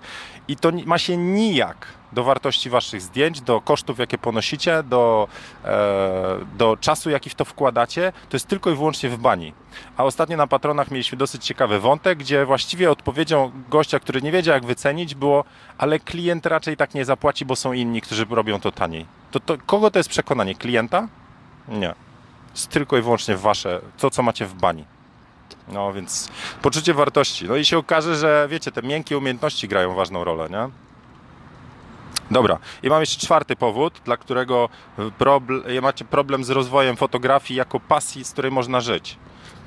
I 0.47 0.55
to 0.55 0.71
ma 0.85 0.97
się 0.97 1.17
nijak 1.17 1.87
do 2.11 2.23
wartości 2.23 2.69
waszych 2.69 3.01
zdjęć, 3.01 3.41
do 3.41 3.61
kosztów, 3.61 3.99
jakie 3.99 4.17
ponosicie, 4.17 4.83
do, 4.83 5.27
e, 5.65 6.45
do 6.57 6.77
czasu, 6.77 7.09
jaki 7.09 7.29
w 7.29 7.35
to 7.35 7.45
wkładacie. 7.45 8.13
To 8.29 8.35
jest 8.35 8.47
tylko 8.47 8.71
i 8.71 8.75
wyłącznie 8.75 9.09
w 9.09 9.17
bani. 9.17 9.53
A 9.97 10.03
ostatnio 10.03 10.37
na 10.37 10.47
patronach 10.47 10.91
mieliśmy 10.91 11.17
dosyć 11.17 11.45
ciekawy 11.45 11.79
wątek, 11.79 12.17
gdzie 12.17 12.45
właściwie 12.45 12.91
odpowiedzią 12.91 13.51
gościa, 13.69 13.99
który 13.99 14.21
nie 14.21 14.31
wiedział, 14.31 14.53
jak 14.53 14.65
wycenić, 14.65 15.15
było, 15.15 15.43
ale 15.77 15.99
klient 15.99 16.45
raczej 16.45 16.77
tak 16.77 16.93
nie 16.93 17.05
zapłaci, 17.05 17.45
bo 17.45 17.55
są 17.55 17.73
inni, 17.73 18.01
którzy 18.01 18.25
robią 18.29 18.59
to 18.59 18.71
taniej. 18.71 19.05
To, 19.31 19.39
to 19.39 19.57
kogo 19.65 19.91
to 19.91 19.99
jest 19.99 20.09
przekonanie? 20.09 20.55
Klienta? 20.55 21.07
Nie. 21.67 22.08
Jest 22.59 22.69
tylko 22.69 22.97
i 22.97 23.01
wyłącznie 23.01 23.37
wasze, 23.37 23.81
to 23.97 24.09
co 24.09 24.23
macie 24.23 24.45
w 24.45 24.53
bani. 24.53 24.85
No 25.67 25.93
więc 25.93 26.29
poczucie 26.61 26.93
wartości. 26.93 27.45
No 27.47 27.55
i 27.55 27.65
się 27.65 27.77
okaże, 27.77 28.15
że 28.15 28.47
wiecie, 28.49 28.71
te 28.71 28.81
miękkie 28.81 29.17
umiejętności 29.17 29.67
grają 29.67 29.95
ważną 29.95 30.23
rolę, 30.23 30.49
nie? 30.49 30.69
Dobra, 32.31 32.57
i 32.83 32.89
mam 32.89 32.99
jeszcze 32.99 33.25
czwarty 33.25 33.55
powód, 33.55 34.01
dla 34.05 34.17
którego 34.17 34.69
problem, 35.17 35.61
macie 35.81 36.05
problem 36.05 36.43
z 36.43 36.49
rozwojem 36.49 36.97
fotografii 36.97 37.57
jako 37.57 37.79
pasji, 37.79 38.23
z 38.23 38.31
której 38.31 38.51
można 38.51 38.81
żyć. 38.81 39.17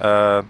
E, 0.01 0.43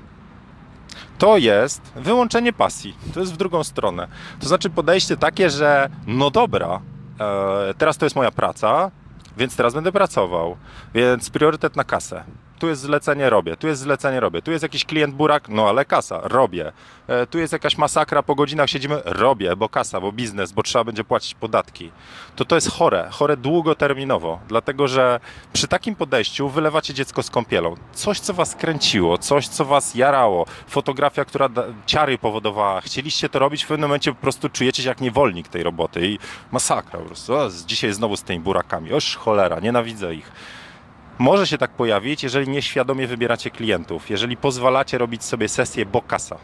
to 1.19 1.37
jest 1.37 1.93
wyłączenie 1.97 2.53
pasji. 2.53 2.97
To 3.15 3.21
jest 3.21 3.35
w 3.35 3.37
drugą 3.37 3.65
stronę. 3.65 4.09
To 4.41 4.49
znaczy 4.49 4.71
podejście 4.71 5.17
takie, 5.17 5.51
że 5.51 5.91
no 6.07 6.31
dobra, 6.31 6.81
e, 7.21 7.75
teraz 7.79 7.99
to 7.99 8.07
jest 8.07 8.17
moja 8.17 8.31
praca, 8.31 8.91
więc 9.37 9.57
teraz 9.57 9.75
będę 9.75 9.93
pracował, 9.93 10.57
więc 10.95 11.31
priorytet 11.31 11.77
na 11.77 11.85
kasę 11.85 12.25
tu 12.63 12.69
jest 12.69 12.83
zlecenie, 12.83 13.31
robię, 13.31 13.57
tu 13.57 13.67
jest 13.67 13.81
zlecenie, 13.81 14.21
robię, 14.21 14.43
tu 14.43 14.51
jest 14.51 14.63
jakiś 14.63 14.85
klient 14.85 15.15
burak, 15.15 15.49
no 15.49 15.69
ale 15.69 15.85
kasa, 15.85 16.21
robię. 16.23 16.73
E, 17.09 17.27
tu 17.27 17.39
jest 17.39 17.53
jakaś 17.53 17.79
masakra, 17.79 18.23
po 18.23 18.35
godzinach 18.35 18.71
siedzimy, 18.71 19.01
robię, 19.05 19.57
bo 19.57 19.69
kasa, 19.69 20.01
bo 20.01 20.13
biznes, 20.13 20.53
bo 20.53 20.63
trzeba 20.63 20.85
będzie 20.85 21.05
płacić 21.05 21.35
podatki. 21.35 21.91
To 22.37 22.45
to 22.45 22.55
jest 22.55 22.71
chore, 22.71 23.09
chore 23.11 23.37
długoterminowo, 23.37 24.41
dlatego 24.49 24.89
że 24.89 25.21
przy 25.53 25.69
takim 25.69 25.95
podejściu 25.95 26.49
wylewacie 26.49 26.95
dziecko 26.95 27.23
z 27.23 27.31
kąpielą. 27.31 27.75
Coś, 27.93 28.21
co 28.21 28.35
was 28.35 28.55
kręciło, 28.55 29.19
coś, 29.19 29.49
co 29.49 29.65
was 29.65 29.95
jarało, 29.95 30.47
fotografia, 30.69 31.25
która 31.25 31.49
ciary 31.87 32.19
powodowała, 32.19 32.81
chcieliście 32.81 33.29
to 33.29 33.39
robić, 33.39 33.65
w 33.65 33.69
pewnym 33.69 33.89
momencie 33.89 34.13
po 34.13 34.21
prostu 34.21 34.49
czujecie 34.49 34.83
się 34.83 34.89
jak 34.89 35.01
niewolnik 35.01 35.49
tej 35.49 35.63
roboty 35.63 36.07
i 36.07 36.19
masakra 36.53 36.99
po 36.99 37.07
prostu. 37.07 37.35
O, 37.35 37.49
dzisiaj 37.67 37.93
znowu 37.93 38.17
z 38.17 38.23
tymi 38.23 38.41
burakami, 38.41 38.93
oż 38.93 39.17
cholera, 39.17 39.61
nienawidzę 39.61 40.15
ich 40.15 40.33
może 41.19 41.47
się 41.47 41.59
tak 41.59 41.71
pojawić, 41.71 42.23
jeżeli 42.23 42.49
nieświadomie 42.49 43.07
wybieracie 43.07 43.51
klientów, 43.51 44.11
jeżeli 44.11 44.37
pozwalacie 44.37 44.99
robić 44.99 45.25
sobie 45.25 45.49
sesję 45.49 45.87
bokasa. 45.87 46.39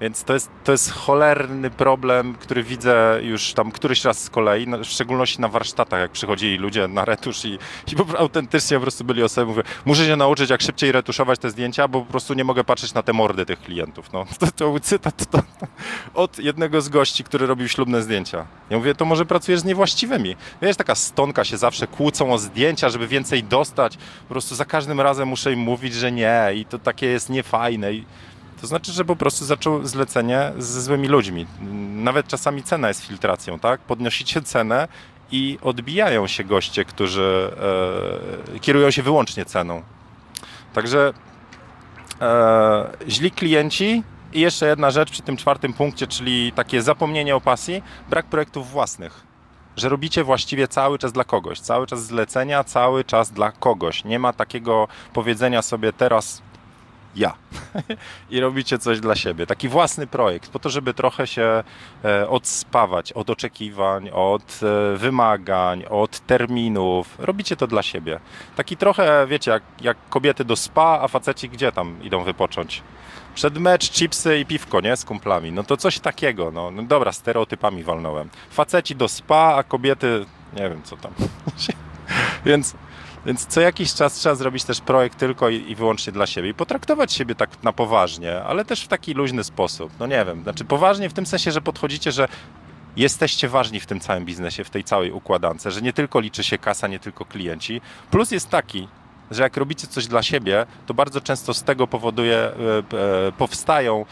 Więc 0.00 0.24
to 0.24 0.34
jest, 0.34 0.50
to 0.64 0.72
jest 0.72 0.90
cholerny 0.90 1.70
problem, 1.70 2.34
który 2.34 2.62
widzę 2.62 3.20
już 3.22 3.52
tam 3.52 3.70
któryś 3.70 4.04
raz 4.04 4.22
z 4.24 4.30
kolei, 4.30 4.66
w 4.66 4.86
szczególności 4.86 5.40
na 5.40 5.48
warsztatach, 5.48 6.00
jak 6.00 6.10
przychodzili 6.10 6.58
ludzie 6.58 6.88
na 6.88 7.04
retusz 7.04 7.44
i, 7.44 7.58
i 7.86 7.96
autentycznie 8.18 8.76
po 8.76 8.80
prostu 8.82 9.04
byli 9.04 9.22
osoby, 9.22 9.46
mówię, 9.46 9.62
muszę 9.84 10.06
się 10.06 10.16
nauczyć, 10.16 10.50
jak 10.50 10.62
szybciej 10.62 10.92
retuszować 10.92 11.38
te 11.38 11.50
zdjęcia, 11.50 11.88
bo 11.88 12.00
po 12.00 12.10
prostu 12.10 12.34
nie 12.34 12.44
mogę 12.44 12.64
patrzeć 12.64 12.94
na 12.94 13.02
te 13.02 13.12
mordy 13.12 13.46
tych 13.46 13.60
klientów. 13.60 14.12
No, 14.12 14.26
to, 14.40 14.46
to 14.56 14.80
cytat 14.80 15.30
to, 15.30 15.42
od 16.14 16.38
jednego 16.38 16.80
z 16.80 16.88
gości, 16.88 17.24
który 17.24 17.46
robił 17.46 17.68
ślubne 17.68 18.02
zdjęcia. 18.02 18.46
Ja 18.70 18.76
mówię, 18.76 18.94
to 18.94 19.04
może 19.04 19.26
pracujesz 19.26 19.60
z 19.60 19.64
niewłaściwymi. 19.64 20.36
Wiesz, 20.62 20.76
taka 20.76 20.94
stonka 20.94 21.44
się 21.44 21.56
zawsze 21.56 21.86
kłócą 21.86 22.32
o 22.32 22.38
zdjęcia, 22.38 22.88
żeby 22.88 23.08
więcej 23.08 23.44
dostać. 23.44 23.96
Po 23.96 24.28
prostu 24.28 24.54
za 24.54 24.64
każdym 24.64 25.00
razem 25.00 25.28
muszę 25.28 25.52
im 25.52 25.58
mówić, 25.58 25.94
że 25.94 26.12
nie 26.12 26.52
i 26.54 26.64
to 26.64 26.78
takie 26.78 27.06
jest 27.06 27.30
niefajne. 27.30 27.92
I, 27.92 28.04
to 28.60 28.66
znaczy, 28.66 28.92
że 28.92 29.04
po 29.04 29.16
prostu 29.16 29.44
zaczął 29.44 29.86
zlecenie 29.86 30.52
ze 30.58 30.82
złymi 30.82 31.08
ludźmi. 31.08 31.46
Nawet 31.94 32.28
czasami 32.28 32.62
cena 32.62 32.88
jest 32.88 33.06
filtracją, 33.06 33.58
tak? 33.58 33.80
Podnosicie 33.80 34.42
cenę 34.42 34.88
i 35.30 35.58
odbijają 35.62 36.26
się 36.26 36.44
goście, 36.44 36.84
którzy 36.84 37.50
e, 38.54 38.58
kierują 38.58 38.90
się 38.90 39.02
wyłącznie 39.02 39.44
ceną. 39.44 39.82
Także 40.72 41.12
e, 42.20 42.90
źli 43.08 43.30
klienci 43.30 44.02
i 44.32 44.40
jeszcze 44.40 44.66
jedna 44.66 44.90
rzecz 44.90 45.10
przy 45.10 45.22
tym 45.22 45.36
czwartym 45.36 45.72
punkcie, 45.72 46.06
czyli 46.06 46.52
takie 46.52 46.82
zapomnienie 46.82 47.36
o 47.36 47.40
pasji, 47.40 47.82
brak 48.10 48.26
projektów 48.26 48.70
własnych. 48.70 49.28
Że 49.76 49.88
robicie 49.88 50.24
właściwie 50.24 50.68
cały 50.68 50.98
czas 50.98 51.12
dla 51.12 51.24
kogoś, 51.24 51.60
cały 51.60 51.86
czas 51.86 52.04
zlecenia, 52.04 52.64
cały 52.64 53.04
czas 53.04 53.30
dla 53.30 53.52
kogoś. 53.52 54.04
Nie 54.04 54.18
ma 54.18 54.32
takiego 54.32 54.88
powiedzenia 55.12 55.62
sobie 55.62 55.92
teraz 55.92 56.42
ja. 57.16 57.32
I 58.30 58.40
robicie 58.40 58.78
coś 58.78 59.00
dla 59.00 59.16
siebie. 59.16 59.46
Taki 59.46 59.68
własny 59.68 60.06
projekt, 60.06 60.50
po 60.50 60.58
to, 60.58 60.70
żeby 60.70 60.94
trochę 60.94 61.26
się 61.26 61.64
e, 62.04 62.28
odspawać 62.28 63.12
od 63.12 63.30
oczekiwań, 63.30 64.10
od 64.12 64.60
e, 64.62 64.96
wymagań, 64.96 65.84
od 65.90 66.20
terminów. 66.20 67.14
Robicie 67.18 67.56
to 67.56 67.66
dla 67.66 67.82
siebie. 67.82 68.20
Taki 68.56 68.76
trochę, 68.76 69.26
wiecie, 69.26 69.50
jak, 69.50 69.62
jak 69.80 69.96
kobiety 70.08 70.44
do 70.44 70.56
spa, 70.56 70.98
a 71.02 71.08
faceci 71.08 71.48
gdzie 71.48 71.72
tam 71.72 72.02
idą 72.02 72.24
wypocząć? 72.24 72.82
Przed 73.34 73.58
mecz, 73.58 73.90
chipsy 73.90 74.38
i 74.38 74.46
piwko, 74.46 74.80
nie? 74.80 74.96
Z 74.96 75.04
kumplami. 75.04 75.52
No 75.52 75.62
to 75.62 75.76
coś 75.76 75.98
takiego, 75.98 76.50
no. 76.50 76.70
no 76.70 76.82
dobra, 76.82 77.12
stereotypami 77.12 77.84
walnąłem. 77.84 78.28
Faceci 78.50 78.96
do 78.96 79.08
spa, 79.08 79.54
a 79.56 79.62
kobiety, 79.62 80.26
nie 80.56 80.70
wiem 80.70 80.82
co 80.82 80.96
tam. 80.96 81.12
Więc 82.46 82.74
więc 83.26 83.46
co 83.46 83.60
jakiś 83.60 83.94
czas 83.94 84.14
trzeba 84.14 84.34
zrobić 84.34 84.64
też 84.64 84.80
projekt 84.80 85.18
tylko 85.18 85.48
i, 85.48 85.70
i, 85.70 85.74
wyłącznie 85.74 86.12
dla 86.12 86.26
siebie 86.26 86.48
i 86.48 86.54
potraktować 86.54 87.12
siebie 87.12 87.34
tak 87.34 87.62
na 87.62 87.72
poważnie, 87.72 88.42
ale 88.42 88.64
też 88.64 88.84
w 88.84 88.88
taki 88.88 89.14
luźny 89.14 89.44
sposób. 89.44 89.92
No 90.00 90.06
nie 90.06 90.24
wiem, 90.24 90.42
znaczy 90.42 90.64
poważnie 90.64 91.08
w 91.08 91.12
tym 91.12 91.26
sensie, 91.26 91.52
że 91.52 91.60
podchodzicie, 91.60 92.12
że 92.12 92.28
jesteście 92.96 93.48
ważni 93.48 93.80
w 93.80 93.86
tym 93.86 94.00
całym 94.00 94.24
biznesie, 94.24 94.64
w 94.64 94.70
tej 94.70 94.84
całej 94.84 95.12
układance, 95.12 95.64
że 95.66 95.82
nie 95.82 95.92
tylko 95.92 96.20
liczy 96.20 96.44
się 96.44 96.58
kasa, 96.58 96.88
nie 96.88 96.98
tylko 96.98 97.24
klienci. 97.24 97.80
Plus 98.10 98.30
jest 98.30 98.48
taki, 98.48 98.88
że 99.30 99.42
jak 99.42 99.56
robicie 99.56 99.86
coś 99.86 100.06
dla 100.06 100.22
siebie, 100.22 100.66
to 100.86 100.94
bardzo 100.94 101.20
często 101.20 101.54
z 101.54 101.62
tego 101.62 101.86
powoduje, 101.86 102.36
e, 102.36 102.52
e, 103.26 103.32
powstają 103.32 104.06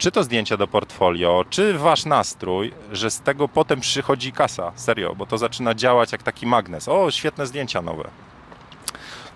czy 0.00 0.10
to 0.10 0.24
zdjęcia 0.24 0.56
do 0.56 0.68
portfolio, 0.68 1.44
czy 1.50 1.78
wasz 1.78 2.04
nastrój, 2.04 2.72
że 2.92 3.10
z 3.10 3.20
tego 3.20 3.48
potem 3.48 3.80
przychodzi 3.80 4.32
kasa, 4.32 4.72
serio, 4.74 5.14
bo 5.14 5.26
to 5.26 5.38
zaczyna 5.38 5.74
działać 5.74 6.12
jak 6.12 6.22
taki 6.22 6.46
magnes. 6.46 6.88
O, 6.88 7.10
świetne 7.10 7.46
zdjęcia 7.46 7.82
nowe. 7.82 8.10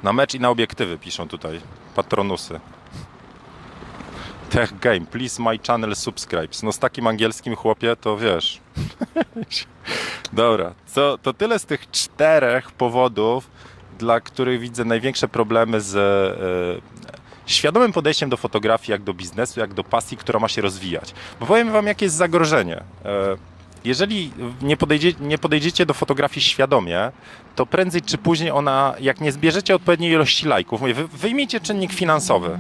Na 0.04 0.12
mecz 0.12 0.34
i 0.34 0.40
na 0.40 0.50
obiektywy 0.50 0.98
piszą 0.98 1.28
tutaj 1.28 1.60
patronusy. 1.94 2.60
Tech 4.50 4.78
Game, 4.78 5.00
please 5.00 5.42
my 5.42 5.58
channel 5.66 5.96
subscribes. 5.96 6.62
No 6.62 6.72
z 6.72 6.78
takim 6.78 7.06
angielskim 7.06 7.56
chłopie 7.56 7.96
to 7.96 8.16
wiesz. 8.16 8.60
Dobra, 10.32 10.74
co, 10.86 11.18
to 11.18 11.32
tyle 11.32 11.58
z 11.58 11.64
tych 11.64 11.90
czterech 11.90 12.72
powodów, 12.72 13.50
dla 13.98 14.20
których 14.20 14.60
widzę 14.60 14.84
największe 14.84 15.28
problemy 15.28 15.80
z 15.80 15.96
e, 15.96 17.02
świadomym 17.46 17.92
podejściem 17.92 18.30
do 18.30 18.36
fotografii, 18.36 18.90
jak 18.90 19.02
do 19.02 19.14
biznesu, 19.14 19.60
jak 19.60 19.74
do 19.74 19.84
pasji, 19.84 20.16
która 20.16 20.38
ma 20.38 20.48
się 20.48 20.62
rozwijać. 20.62 21.14
Bo 21.40 21.46
powiem 21.46 21.72
wam, 21.72 21.86
jakie 21.86 22.06
jest 22.06 22.16
zagrożenie. 22.16 22.76
E, 22.76 23.36
jeżeli 23.84 24.32
nie, 24.62 24.76
podejdzie, 24.76 25.12
nie 25.20 25.38
podejdziecie 25.38 25.86
do 25.86 25.94
fotografii 25.94 26.46
świadomie, 26.46 27.10
to 27.56 27.66
prędzej 27.66 28.02
czy 28.02 28.18
później 28.18 28.50
ona, 28.50 28.94
jak 29.00 29.20
nie 29.20 29.32
zbierzecie 29.32 29.74
odpowiedniej 29.74 30.12
ilości 30.12 30.46
lajków, 30.46 30.80
mówię, 30.80 30.94
wyjmijcie 30.94 31.60
czynnik 31.60 31.92
finansowy, 31.92 32.58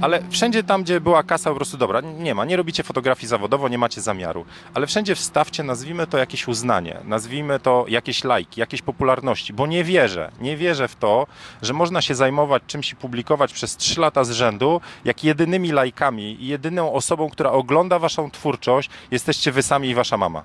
ale 0.00 0.22
wszędzie 0.30 0.62
tam, 0.62 0.82
gdzie 0.82 1.00
była 1.00 1.22
kasa, 1.22 1.50
po 1.50 1.56
prostu 1.56 1.76
dobra, 1.76 2.00
nie 2.00 2.34
ma, 2.34 2.44
nie 2.44 2.56
robicie 2.56 2.82
fotografii 2.82 3.28
zawodowo, 3.28 3.68
nie 3.68 3.78
macie 3.78 4.00
zamiaru, 4.00 4.44
ale 4.74 4.86
wszędzie 4.86 5.14
wstawcie, 5.14 5.62
nazwijmy 5.62 6.06
to 6.06 6.18
jakieś 6.18 6.48
uznanie, 6.48 7.00
nazwijmy 7.04 7.60
to 7.60 7.84
jakieś 7.88 8.24
lajki, 8.24 8.60
jakieś 8.60 8.82
popularności, 8.82 9.52
bo 9.52 9.66
nie 9.66 9.84
wierzę, 9.84 10.30
nie 10.40 10.56
wierzę 10.56 10.88
w 10.88 10.96
to, 10.96 11.26
że 11.62 11.72
można 11.72 12.02
się 12.02 12.14
zajmować 12.14 12.62
czymś 12.66 12.92
i 12.92 12.96
publikować 12.96 13.52
przez 13.52 13.76
3 13.76 14.00
lata 14.00 14.24
z 14.24 14.30
rzędu, 14.30 14.80
jak 15.04 15.24
jedynymi 15.24 15.72
lajkami 15.72 16.42
i 16.42 16.46
jedyną 16.46 16.92
osobą, 16.92 17.30
która 17.30 17.50
ogląda 17.50 17.98
waszą 17.98 18.30
twórczość, 18.30 18.90
jesteście 19.10 19.52
wy 19.52 19.62
sami 19.62 19.88
i 19.88 19.94
wasza 19.94 20.16
mama. 20.16 20.42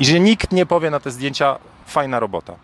I 0.00 0.04
że 0.04 0.20
nikt 0.20 0.52
nie 0.52 0.66
powie 0.66 0.90
na 0.90 1.00
te 1.00 1.10
zdjęcia, 1.10 1.58
fajna 1.86 2.20
robota. 2.20 2.54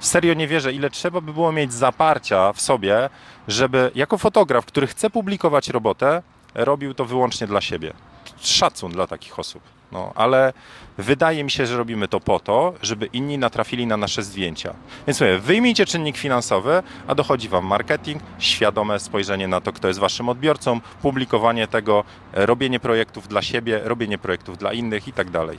Serio 0.00 0.34
nie 0.34 0.48
wierzę, 0.48 0.72
ile 0.72 0.90
trzeba 0.90 1.20
by 1.20 1.32
było 1.32 1.52
mieć 1.52 1.72
zaparcia 1.72 2.52
w 2.52 2.60
sobie, 2.60 3.10
żeby 3.48 3.90
jako 3.94 4.18
fotograf, 4.18 4.66
który 4.66 4.86
chce 4.86 5.10
publikować 5.10 5.68
robotę, 5.68 6.22
robił 6.54 6.94
to 6.94 7.04
wyłącznie 7.04 7.46
dla 7.46 7.60
siebie. 7.60 7.92
Szacun 8.40 8.92
dla 8.92 9.06
takich 9.06 9.38
osób. 9.38 9.62
No, 9.92 10.12
ale 10.14 10.52
wydaje 10.98 11.44
mi 11.44 11.50
się, 11.50 11.66
że 11.66 11.76
robimy 11.76 12.08
to 12.08 12.20
po 12.20 12.40
to, 12.40 12.74
żeby 12.82 13.06
inni 13.06 13.38
natrafili 13.38 13.86
na 13.86 13.96
nasze 13.96 14.22
zdjęcia. 14.22 14.74
Więc 15.06 15.20
mówię, 15.20 15.38
wyjmijcie 15.38 15.86
czynnik 15.86 16.16
finansowy, 16.16 16.82
a 17.06 17.14
dochodzi 17.14 17.48
Wam 17.48 17.66
marketing, 17.66 18.22
świadome 18.38 18.98
spojrzenie 18.98 19.48
na 19.48 19.60
to, 19.60 19.72
kto 19.72 19.88
jest 19.88 20.00
Waszym 20.00 20.28
odbiorcą, 20.28 20.80
publikowanie 21.02 21.66
tego, 21.68 22.04
robienie 22.32 22.80
projektów 22.80 23.28
dla 23.28 23.42
siebie, 23.42 23.80
robienie 23.84 24.18
projektów 24.18 24.58
dla 24.58 24.72
innych 24.72 25.08
i 25.08 25.12
tak 25.12 25.30
dalej. 25.30 25.58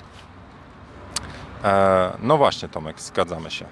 E, 1.64 2.12
no 2.22 2.38
właśnie, 2.38 2.70
Tomek, 2.70 3.02
zgadzamy 3.02 3.52
się. 3.52 3.66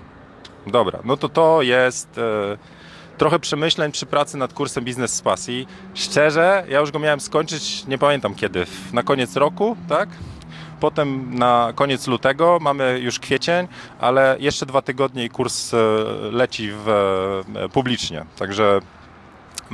Dobra, 0.67 0.99
no 1.03 1.17
to 1.17 1.29
to 1.29 1.61
jest, 1.61 2.17
e, 2.17 2.57
trochę 3.17 3.39
przemyśleń 3.39 3.91
przy 3.91 4.05
pracy 4.05 4.37
nad 4.37 4.53
kursem 4.53 4.83
Biznes 4.83 5.13
z 5.13 5.21
Pasji. 5.21 5.67
Szczerze, 5.93 6.65
ja 6.69 6.79
już 6.79 6.91
go 6.91 6.99
miałem 6.99 7.19
skończyć, 7.19 7.87
nie 7.87 7.97
pamiętam 7.97 8.35
kiedy, 8.35 8.65
na 8.93 9.03
koniec 9.03 9.35
roku, 9.35 9.77
tak? 9.89 10.09
Potem 10.79 11.35
na 11.35 11.73
koniec 11.75 12.07
lutego, 12.07 12.57
mamy 12.61 12.99
już 12.99 13.19
kwiecień, 13.19 13.67
ale 13.99 14.35
jeszcze 14.39 14.65
dwa 14.65 14.81
tygodnie 14.81 15.25
i 15.25 15.29
kurs 15.29 15.73
e, 15.73 15.77
leci 16.31 16.71
w, 16.71 16.89
e, 17.55 17.69
publicznie. 17.69 18.25
Także 18.39 18.79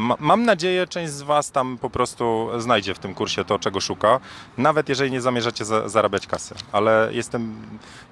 ma, 0.01 0.15
mam 0.19 0.45
nadzieję, 0.45 0.87
część 0.87 1.13
z 1.13 1.21
Was 1.21 1.51
tam 1.51 1.77
po 1.77 1.89
prostu 1.89 2.49
znajdzie 2.57 2.93
w 2.93 2.99
tym 2.99 3.13
kursie 3.13 3.45
to, 3.45 3.59
czego 3.59 3.79
szuka, 3.79 4.19
nawet 4.57 4.89
jeżeli 4.89 5.11
nie 5.11 5.21
zamierzacie 5.21 5.65
za, 5.65 5.89
zarabiać 5.89 6.27
kasy. 6.27 6.55
Ale 6.71 7.09
jestem, 7.11 7.55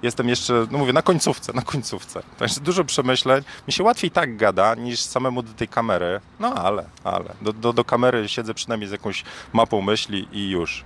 jestem 0.02 0.30
jeszcze, 0.30 0.68
no 0.72 0.78
mówię, 0.78 0.94
na 0.94 1.02
końcówce, 1.02 1.54
na 1.54 1.62
końcówce. 1.62 2.24
Także 2.38 2.62
dużo 2.62 2.84
przemyśleń. 2.84 3.44
Mi 3.68 3.74
się 3.74 3.84
łatwiej 3.84 4.12
tak 4.12 4.38
gada, 4.38 4.76
niż 4.76 5.00
samemu 5.00 5.44
do 5.44 5.54
tej 5.54 5.68
kamery. 5.68 6.20
No 6.40 6.54
ale, 6.54 6.86
ale. 7.04 7.34
Do, 7.42 7.54
do, 7.54 7.74
do 7.74 7.84
kamery 7.84 8.30
siedzę 8.30 8.54
przynajmniej 8.54 8.90
z 8.90 8.92
jakąś 8.92 9.24
mapą 9.54 9.82
myśli 9.82 10.28
i 10.32 10.50
już. 10.50 10.84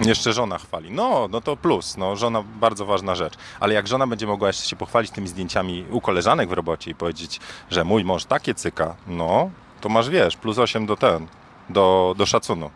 Jeszcze 0.00 0.32
żona 0.32 0.58
chwali. 0.58 0.90
No, 0.90 1.28
no 1.30 1.40
to 1.40 1.56
plus. 1.56 1.96
No, 1.96 2.16
żona 2.16 2.42
bardzo 2.42 2.86
ważna 2.86 3.14
rzecz. 3.14 3.34
Ale 3.60 3.74
jak 3.74 3.86
żona 3.86 4.06
będzie 4.06 4.26
mogła 4.26 4.48
jeszcze 4.48 4.68
się 4.68 4.76
pochwalić 4.76 5.10
tymi 5.10 5.28
zdjęciami 5.28 5.84
u 5.90 6.00
koleżanek 6.00 6.48
w 6.48 6.52
robocie 6.52 6.90
i 6.90 6.94
powiedzieć, 6.94 7.40
że 7.70 7.84
mój 7.84 8.04
mąż 8.04 8.24
takie 8.24 8.54
cyka, 8.54 8.94
no, 9.06 9.50
to 9.80 9.88
masz 9.88 10.10
wiesz, 10.10 10.36
plus 10.36 10.58
8 10.58 10.86
do 10.86 10.96
ten, 10.96 11.26
do, 11.68 12.14
do 12.18 12.26
szacunu. 12.26 12.70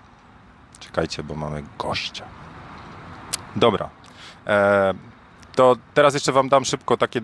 Czekajcie, 0.80 1.22
bo 1.22 1.34
mamy 1.34 1.62
gościa. 1.78 2.24
Dobra. 3.56 3.88
E, 4.46 4.94
to 5.54 5.76
teraz 5.94 6.14
jeszcze 6.14 6.32
wam 6.32 6.48
dam 6.48 6.64
szybko 6.64 6.96
takie 6.96 7.20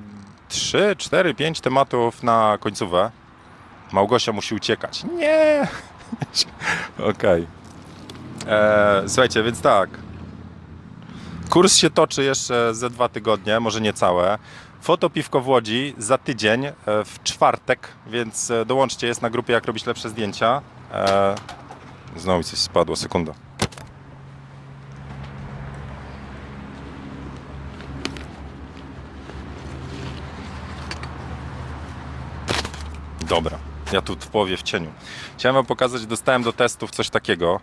3, 0.48 0.94
4, 0.98 1.34
5 1.34 1.60
tematów 1.60 2.22
na 2.22 2.58
końcówę. 2.60 3.10
Małgosia 3.92 4.32
musi 4.32 4.54
uciekać. 4.54 5.04
Nie! 5.04 5.68
Okej. 7.10 7.57
E, 8.48 9.02
słuchajcie, 9.06 9.42
więc 9.42 9.60
tak. 9.60 9.90
Kurs 11.50 11.76
się 11.76 11.90
toczy 11.90 12.24
jeszcze 12.24 12.74
ze 12.74 12.90
dwa 12.90 13.08
tygodnie, 13.08 13.60
może 13.60 13.80
nie 13.80 13.92
całe. 13.92 14.38
Fotopiwko 14.80 15.40
w 15.40 15.48
Łodzi 15.48 15.94
za 15.98 16.18
tydzień, 16.18 16.66
e, 16.66 16.74
w 17.04 17.22
czwartek, 17.22 17.88
więc 18.06 18.50
e, 18.50 18.64
dołączcie, 18.64 19.06
jest 19.06 19.22
na 19.22 19.30
grupie 19.30 19.52
Jak 19.52 19.66
robić 19.66 19.86
lepsze 19.86 20.08
zdjęcia. 20.08 20.62
Znowu 22.16 22.42
coś 22.42 22.58
spadło, 22.58 22.96
sekunda. 22.96 23.32
Dobra, 33.28 33.58
ja 33.92 34.02
tu 34.02 34.14
w 34.14 34.26
połowie 34.26 34.56
w 34.56 34.62
cieniu. 34.62 34.92
Chciałem 35.38 35.54
wam 35.54 35.66
pokazać, 35.66 36.06
dostałem 36.06 36.42
do 36.42 36.52
testów 36.52 36.90
coś 36.90 37.10
takiego. 37.10 37.60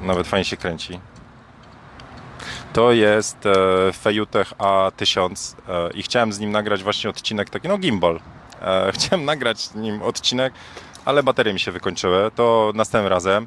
Nawet 0.00 0.26
fajnie 0.26 0.44
się 0.44 0.56
kręci. 0.56 1.00
To 2.72 2.92
jest 2.92 3.46
e, 3.46 3.92
Fejutech 3.92 4.52
A1000 4.58 5.54
e, 5.68 5.90
i 5.92 6.02
chciałem 6.02 6.32
z 6.32 6.38
nim 6.38 6.52
nagrać 6.52 6.82
właśnie 6.82 7.10
odcinek 7.10 7.50
taki, 7.50 7.68
no 7.68 7.78
gimbal. 7.78 8.20
E, 8.62 8.92
chciałem 8.94 9.24
nagrać 9.24 9.60
z 9.60 9.74
nim 9.74 10.02
odcinek, 10.02 10.52
ale 11.04 11.22
baterie 11.22 11.52
mi 11.52 11.60
się 11.60 11.72
wykończyły. 11.72 12.30
To 12.34 12.72
następnym 12.74 13.12
razem. 13.12 13.46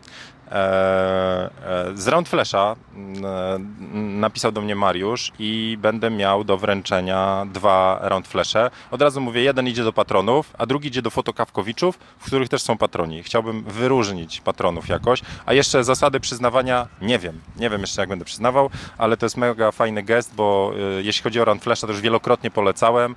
E, 0.52 1.50
e, 1.66 1.98
z 1.98 2.08
Round 2.08 2.30
Flasha 2.30 2.76
m, 2.96 3.26
e, 3.26 3.60
napisał 3.94 4.52
do 4.52 4.62
mnie 4.62 4.76
Mariusz 4.76 5.32
i 5.40 5.78
będę 5.82 6.10
miał 6.10 6.44
do 6.44 6.58
wręczenia 6.58 7.46
dwa 7.54 8.00
Round 8.02 8.28
Flashe. 8.28 8.72
Od 8.92 9.02
razu 9.02 9.22
mówię, 9.22 9.42
jeden 9.42 9.68
idzie 9.68 9.84
do 9.84 9.94
patronów, 9.94 10.54
a 10.58 10.66
drugi 10.66 10.88
idzie 10.88 11.02
do 11.02 11.10
fotokawkowiczów, 11.10 12.00
w 12.20 12.26
których 12.26 12.50
też 12.50 12.62
są 12.62 12.78
patroni. 12.78 13.24
Chciałbym 13.24 13.64
wyróżnić 13.64 14.42
patronów 14.42 14.88
jakoś, 14.88 15.22
a 15.46 15.54
jeszcze 15.54 15.84
zasady 15.84 16.20
przyznawania 16.20 16.88
nie 17.02 17.20
wiem. 17.20 17.42
Nie 17.58 17.70
wiem 17.70 17.82
jeszcze 17.82 18.02
jak 18.02 18.10
będę 18.10 18.26
przyznawał, 18.26 18.70
ale 18.98 19.18
to 19.18 19.26
jest 19.26 19.38
mega 19.38 19.72
fajny 19.72 20.04
gest, 20.04 20.36
bo 20.36 20.74
jeśli 21.02 21.24
chodzi 21.24 21.42
o 21.42 21.46
Round 21.46 21.64
Flasha, 21.64 21.88
to 21.88 21.94
już 21.94 22.02
wielokrotnie 22.02 22.52
polecałem. 22.52 23.16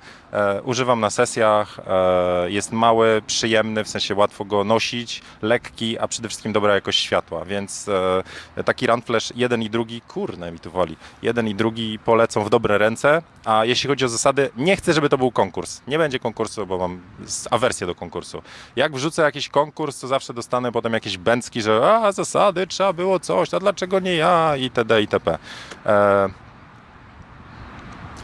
Używam 0.63 0.99
na 0.99 1.09
sesjach, 1.09 1.79
jest 2.47 2.71
mały, 2.71 3.21
przyjemny, 3.27 3.83
w 3.83 3.89
sensie 3.89 4.15
łatwo 4.15 4.45
go 4.45 4.63
nosić, 4.63 5.21
lekki, 5.41 5.99
a 5.99 6.07
przede 6.07 6.27
wszystkim 6.27 6.53
dobra 6.53 6.75
jakość 6.75 6.99
światła, 7.23 7.45
więc 7.45 7.89
e, 8.57 8.63
taki 8.63 8.87
Round 8.87 9.05
Flash 9.05 9.33
jeden 9.35 9.61
i 9.61 9.69
drugi, 9.69 10.01
kurne 10.01 10.51
mi 10.51 10.59
tu 10.59 10.71
woli, 10.71 10.95
jeden 11.21 11.47
i 11.47 11.55
drugi 11.55 11.99
polecą 11.99 12.43
w 12.43 12.49
dobre 12.49 12.77
ręce, 12.77 13.21
a 13.45 13.65
jeśli 13.65 13.89
chodzi 13.89 14.05
o 14.05 14.09
zasady, 14.09 14.49
nie 14.57 14.75
chcę, 14.75 14.93
żeby 14.93 15.09
to 15.09 15.17
był 15.17 15.31
konkurs. 15.31 15.81
Nie 15.87 15.97
będzie 15.97 16.19
konkursu, 16.19 16.65
bo 16.65 16.77
mam 16.77 17.01
awersję 17.51 17.87
do 17.87 17.95
konkursu. 17.95 18.41
Jak 18.75 18.95
wrzucę 18.95 19.21
jakiś 19.21 19.49
konkurs, 19.49 19.99
to 19.99 20.07
zawsze 20.07 20.33
dostanę 20.33 20.71
potem 20.71 20.93
jakieś 20.93 21.17
bęcki, 21.17 21.61
że 21.61 21.97
a 22.03 22.11
zasady, 22.11 22.67
trzeba 22.67 22.93
było 22.93 23.19
coś, 23.19 23.53
a 23.53 23.59
dlaczego 23.59 23.99
nie 23.99 24.15
ja, 24.15 24.55
itd., 24.55 25.01
itp. 25.01 25.37
E... 25.85 26.29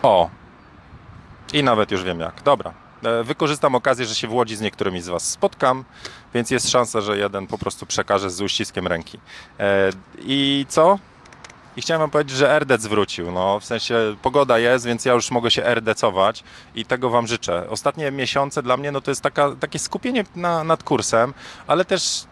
O. 0.04 0.30
I 1.54 1.64
nawet 1.64 1.92
już 1.92 2.04
wiem 2.04 2.20
jak. 2.20 2.42
Dobra. 2.44 2.89
E, 3.04 3.24
Wykorzystam 3.24 3.76
okazję, 3.76 4.06
że 4.06 4.16
się 4.16 4.28
w 4.28 4.34
Łodzi 4.34 4.56
z 4.56 4.62
niektórymi 4.62 5.02
z 5.02 5.08
Was 5.08 5.30
spotkam, 5.30 5.84
więc 6.34 6.52
jest 6.52 6.70
szansa, 6.70 7.02
że 7.02 7.18
jeden 7.18 7.48
po 7.48 7.58
prostu 7.58 7.86
przekaże 7.86 8.30
z 8.30 8.42
uściskiem 8.42 8.88
ręki. 8.88 9.20
E, 9.60 9.90
I 10.20 10.66
co? 10.70 11.00
I 11.78 11.82
chciałem 11.82 12.00
wam 12.00 12.10
powiedzieć, 12.10 12.38
że 12.38 12.60
RDC 12.60 12.90
wrócił. 12.90 13.32
No, 13.32 13.60
w 13.60 13.66
sensie 13.66 14.16
pogoda 14.22 14.60
jest, 14.60 14.86
więc 14.86 15.06
ja 15.06 15.14
już 15.14 15.32
mogę 15.32 15.52
się 15.52 15.64
RDCować 15.64 16.44
i 16.76 16.86
tego 16.86 17.10
wam 17.10 17.28
życzę. 17.28 17.70
Ostatnie 17.70 18.12
miesiące 18.12 18.64
dla 18.64 18.78
mnie 18.78 18.92
no, 18.92 19.02
to 19.02 19.12
jest 19.12 19.22
taka, 19.22 19.56
takie 19.60 19.80
skupienie 19.80 20.24
na, 20.36 20.64
nad 20.64 20.84
kursem, 20.84 21.34
ale 21.68 21.86
też 21.86 22.24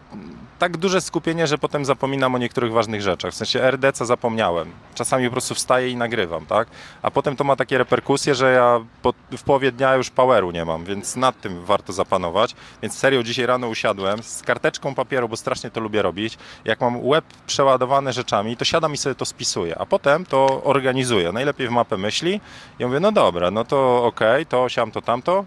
tak 0.58 0.76
duże 0.76 1.00
skupienie, 1.00 1.46
że 1.46 1.58
potem 1.58 1.84
zapominam 1.84 2.34
o 2.34 2.38
niektórych 2.38 2.72
ważnych 2.72 3.02
rzeczach. 3.02 3.32
W 3.32 3.36
sensie 3.36 3.62
RDC 3.70 4.06
zapomniałem. 4.06 4.70
Czasami 4.94 5.26
po 5.26 5.32
prostu 5.32 5.54
wstaję 5.54 5.90
i 5.90 5.96
nagrywam, 5.96 6.46
tak? 6.46 6.68
A 7.02 7.10
potem 7.10 7.36
to 7.36 7.44
ma 7.44 7.56
takie 7.56 7.78
reperkusje, 7.78 8.34
że 8.34 8.52
ja 8.52 8.80
po, 9.02 9.14
w 9.38 9.42
połowie 9.42 9.72
dnia 9.72 9.94
już 9.94 10.10
poweru 10.10 10.50
nie 10.50 10.64
mam, 10.64 10.84
więc 10.84 11.16
nad 11.16 11.40
tym 11.40 11.64
warto 11.64 11.92
zapanować. 11.92 12.54
Więc 12.82 12.98
serio 12.98 13.22
dzisiaj 13.22 13.46
rano 13.46 13.68
usiadłem 13.68 14.22
z 14.22 14.42
karteczką 14.42 14.94
papieru, 14.94 15.28
bo 15.28 15.36
strasznie 15.36 15.70
to 15.70 15.80
lubię 15.80 16.02
robić. 16.02 16.38
Jak 16.64 16.80
mam 16.80 17.06
łeb 17.06 17.24
przeładowany 17.46 18.12
rzeczami, 18.12 18.56
to 18.56 18.64
siadam 18.64 18.94
i 18.94 18.96
sobie 18.96 19.14
to 19.14 19.24
spisuję, 19.24 19.78
a 19.78 19.86
potem 19.86 20.26
to 20.26 20.62
organizuję. 20.64 21.32
Najlepiej 21.32 21.68
w 21.68 21.70
mapę 21.70 21.96
myśli. 21.96 22.40
I 22.78 22.84
mówię, 22.84 23.00
no 23.00 23.12
dobra, 23.12 23.50
no 23.50 23.64
to 23.64 24.04
okej, 24.04 24.46
to 24.46 24.68
siam, 24.68 24.90
to 24.90 25.02
tamto. 25.02 25.44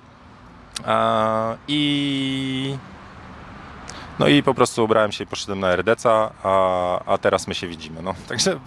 A, 0.86 1.56
I 1.68 2.78
no 4.22 4.28
i 4.28 4.44
po 4.44 4.54
prostu 4.54 4.84
ubrałem 4.84 5.12
się 5.12 5.24
i 5.24 5.28
poszedłem 5.28 5.60
na 5.60 5.76
RDC, 5.76 6.10
a, 6.44 7.18
teraz 7.22 7.48
my 7.48 7.56
się 7.56 7.68
widzimy. 7.68 8.02
No. 8.02 8.14
Także 8.30 8.60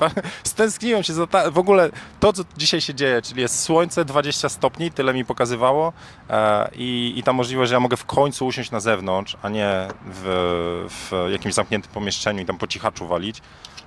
stęskniłem 0.44 1.02
się 1.02 1.12
za 1.12 1.26
ta, 1.26 1.50
w 1.50 1.58
ogóle 1.58 1.90
to, 2.20 2.32
co 2.32 2.42
dzisiaj 2.56 2.80
się 2.80 2.94
dzieje, 2.94 3.22
czyli 3.22 3.40
jest 3.40 3.62
słońce 3.62 4.04
20 4.04 4.48
stopni, 4.48 4.90
tyle 4.90 5.14
mi 5.14 5.24
pokazywało 5.24 5.92
e, 6.30 6.70
i, 6.74 7.14
i 7.16 7.22
ta 7.22 7.32
możliwość, 7.32 7.68
że 7.68 7.74
ja 7.74 7.80
mogę 7.80 7.96
w 7.96 8.04
końcu 8.04 8.46
usiąść 8.46 8.70
na 8.70 8.80
zewnątrz, 8.80 9.36
a 9.42 9.48
nie 9.48 9.88
w, 10.06 10.86
w 10.90 11.30
jakimś 11.32 11.54
zamkniętym 11.54 11.92
pomieszczeniu 11.92 12.42
i 12.42 12.46
tam 12.46 12.58
po 12.58 12.66
cichaczu 12.66 13.06
walić, 13.06 13.42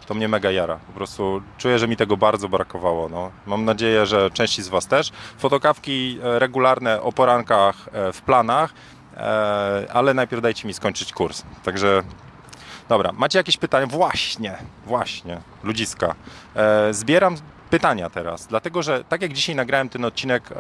to 0.08 0.14
mnie 0.14 0.28
mega 0.28 0.52
jara. 0.52 0.80
Po 0.88 0.94
prostu 0.94 1.42
czuję, 1.58 1.80
że 1.80 1.88
mi 1.88 1.98
tego 1.98 2.18
bardzo 2.18 2.50
brakowało. 2.50 3.10
No. 3.10 3.32
Mam 3.46 3.66
nadzieję, 3.66 4.06
że 4.06 4.32
części 4.32 4.64
z 4.64 4.68
Was 4.68 4.88
też. 4.88 5.12
Fotokawki 5.38 6.20
e, 6.24 6.40
regularne 6.40 7.02
o 7.02 7.12
porankach 7.12 7.90
e, 7.94 8.14
w 8.14 8.22
planach, 8.22 8.74
ale 9.94 10.14
najpierw 10.14 10.42
dajcie 10.42 10.68
mi 10.68 10.74
skończyć 10.74 11.14
kurs. 11.14 11.44
Także 11.64 12.04
dobra, 12.90 13.12
macie 13.12 13.40
jakieś 13.40 13.58
pytania? 13.58 13.88
Właśnie, 13.88 14.58
właśnie, 14.86 15.42
ludziska. 15.64 16.16
E, 16.56 16.94
zbieram 16.94 17.36
pytania 17.70 18.10
teraz, 18.10 18.48
dlatego 18.48 18.84
że 18.84 19.04
tak 19.04 19.22
jak 19.22 19.34
dzisiaj 19.34 19.56
nagrałem 19.56 19.90
ten 19.90 20.06
odcinek, 20.06 20.52
e, 20.52 20.56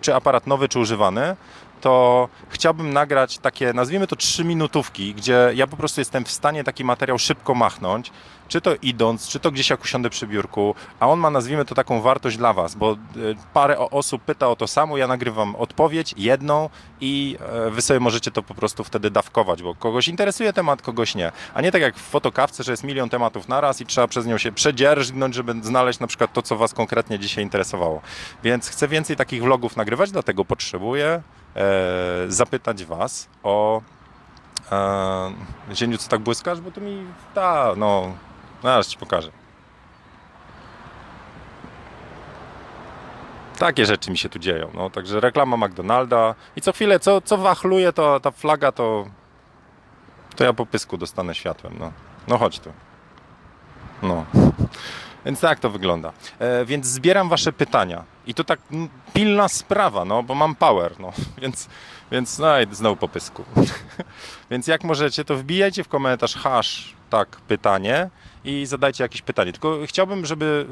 czy 0.00 0.14
aparat 0.14 0.46
nowy, 0.46 0.68
czy 0.68 0.78
używany, 0.78 1.36
to 1.80 2.28
chciałbym 2.48 2.92
nagrać 2.92 3.38
takie, 3.38 3.72
nazwijmy 3.72 4.06
to 4.06 4.16
trzy 4.16 4.44
minutówki, 4.44 5.14
gdzie 5.14 5.50
ja 5.54 5.66
po 5.66 5.76
prostu 5.76 6.00
jestem 6.00 6.24
w 6.24 6.30
stanie 6.30 6.64
taki 6.64 6.84
materiał 6.84 7.18
szybko 7.18 7.54
machnąć, 7.54 8.10
czy 8.52 8.60
to 8.60 8.70
idąc, 8.82 9.28
czy 9.28 9.40
to 9.40 9.50
gdzieś 9.50 9.70
jak 9.70 9.82
usiądę 9.84 10.10
przy 10.10 10.26
biurku, 10.26 10.74
a 11.00 11.08
on 11.08 11.18
ma, 11.18 11.30
nazwijmy 11.30 11.64
to 11.64 11.74
taką 11.74 12.00
wartość 12.00 12.36
dla 12.36 12.52
Was, 12.52 12.74
bo 12.74 12.92
e, 12.92 12.96
parę 13.52 13.78
osób 13.78 14.22
pyta 14.22 14.48
o 14.48 14.56
to 14.56 14.66
samo, 14.66 14.96
ja 14.96 15.06
nagrywam 15.06 15.56
odpowiedź, 15.56 16.14
jedną 16.16 16.70
i 17.00 17.36
e, 17.40 17.70
Wy 17.70 17.82
sobie 17.82 18.00
możecie 18.00 18.30
to 18.30 18.42
po 18.42 18.54
prostu 18.54 18.84
wtedy 18.84 19.10
dawkować, 19.10 19.62
bo 19.62 19.74
kogoś 19.74 20.08
interesuje 20.08 20.52
temat, 20.52 20.82
kogoś 20.82 21.14
nie. 21.14 21.32
A 21.54 21.60
nie 21.60 21.72
tak 21.72 21.82
jak 21.82 21.96
w 21.96 22.02
fotokawce, 22.02 22.62
że 22.62 22.72
jest 22.72 22.84
milion 22.84 23.08
tematów 23.08 23.48
naraz 23.48 23.80
i 23.80 23.86
trzeba 23.86 24.08
przez 24.08 24.26
nią 24.26 24.38
się 24.38 24.52
przedzierżgnąć, 24.52 25.34
żeby 25.34 25.54
znaleźć 25.62 26.00
na 26.00 26.06
przykład 26.06 26.32
to, 26.32 26.42
co 26.42 26.56
Was 26.56 26.74
konkretnie 26.74 27.18
dzisiaj 27.18 27.44
interesowało. 27.44 28.00
Więc 28.42 28.68
chcę 28.68 28.88
więcej 28.88 29.16
takich 29.16 29.42
vlogów 29.42 29.76
nagrywać, 29.76 30.10
dlatego 30.10 30.44
potrzebuję 30.44 31.22
e, 31.56 31.62
zapytać 32.28 32.84
Was 32.84 33.28
o 33.42 33.82
e, 34.72 35.74
Zieniu, 35.74 35.98
co 35.98 36.08
tak 36.08 36.20
błyskasz, 36.20 36.60
bo 36.60 36.70
to 36.70 36.80
mi 36.80 37.06
ta, 37.34 37.74
no, 37.76 38.12
zaraz 38.62 38.88
Ci 38.88 38.98
pokażę. 38.98 39.30
Takie 43.58 43.86
rzeczy 43.86 44.10
mi 44.10 44.18
się 44.18 44.28
tu 44.28 44.38
dzieją. 44.38 44.70
No, 44.74 44.90
także 44.90 45.20
reklama 45.20 45.56
McDonalda 45.56 46.34
i 46.56 46.60
co 46.60 46.72
chwilę, 46.72 47.00
co, 47.00 47.20
co 47.20 47.38
wachluje, 47.38 47.92
to 47.92 48.20
ta 48.20 48.30
flaga, 48.30 48.72
to, 48.72 49.06
to 50.36 50.44
ja 50.44 50.52
po 50.52 50.66
pysku 50.66 50.96
dostanę 50.96 51.34
światłem. 51.34 51.74
No, 51.78 51.92
no 52.28 52.38
chodź 52.38 52.60
tu. 52.60 52.72
No. 54.02 54.24
Więc 55.24 55.40
tak 55.40 55.60
to 55.60 55.70
wygląda. 55.70 56.12
E, 56.38 56.64
więc 56.64 56.86
zbieram 56.86 57.28
wasze 57.28 57.52
pytania. 57.52 58.04
I 58.26 58.34
to 58.34 58.44
tak 58.44 58.60
pilna 59.12 59.48
sprawa, 59.48 60.04
no, 60.04 60.22
bo 60.22 60.34
mam 60.34 60.54
power, 60.54 61.00
no. 61.00 61.12
Więc, 61.42 61.68
więc 62.12 62.38
no 62.38 62.60
i 62.60 62.74
znowu 62.74 62.96
po 62.96 63.08
pysku. 63.08 63.44
więc 64.50 64.66
jak 64.66 64.84
możecie, 64.84 65.24
to 65.24 65.36
wbijajcie 65.36 65.84
w 65.84 65.88
komentarz 65.88 66.34
hash, 66.36 66.94
tak, 67.10 67.28
pytanie 67.28 68.10
i 68.44 68.66
zadajcie 68.66 69.04
jakieś 69.04 69.22
pytanie. 69.22 69.52
Tylko 69.52 69.78
chciałbym, 69.86 70.26
żeby 70.26 70.66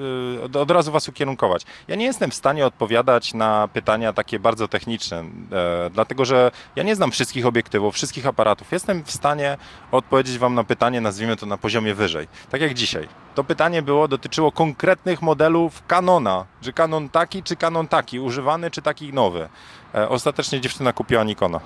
y, 0.54 0.58
od 0.58 0.70
razu 0.70 0.92
Was 0.92 1.08
ukierunkować. 1.08 1.62
Ja 1.88 1.96
nie 1.96 2.04
jestem 2.04 2.30
w 2.30 2.34
stanie 2.34 2.66
odpowiadać 2.66 3.34
na 3.34 3.68
pytania 3.72 4.12
takie 4.12 4.38
bardzo 4.38 4.68
techniczne, 4.68 5.18
e, 5.52 5.90
dlatego 5.94 6.24
że 6.24 6.50
ja 6.76 6.82
nie 6.82 6.96
znam 6.96 7.10
wszystkich 7.10 7.46
obiektywów, 7.46 7.94
wszystkich 7.94 8.26
aparatów. 8.26 8.72
Jestem 8.72 9.04
w 9.04 9.10
stanie 9.10 9.56
odpowiedzieć 9.92 10.38
Wam 10.38 10.54
na 10.54 10.64
pytanie, 10.64 11.00
nazwijmy 11.00 11.36
to 11.36 11.46
na 11.46 11.58
poziomie 11.58 11.94
wyżej. 11.94 12.28
Tak 12.50 12.60
jak 12.60 12.74
dzisiaj. 12.74 13.08
To 13.34 13.44
pytanie 13.44 13.82
było, 13.82 14.08
dotyczyło 14.08 14.52
konkretnych 14.52 15.22
modelów 15.22 15.82
Canona. 15.86 16.46
Czy 16.60 16.72
Canon 16.72 17.08
taki, 17.08 17.42
czy 17.42 17.56
Canon 17.56 17.88
taki, 17.88 18.20
używany, 18.20 18.70
czy 18.70 18.82
taki 18.82 19.12
nowy. 19.12 19.48
E, 19.94 20.08
ostatecznie 20.08 20.60
dziewczyna 20.60 20.92
kupiła 20.92 21.24
Nikona. 21.24 21.60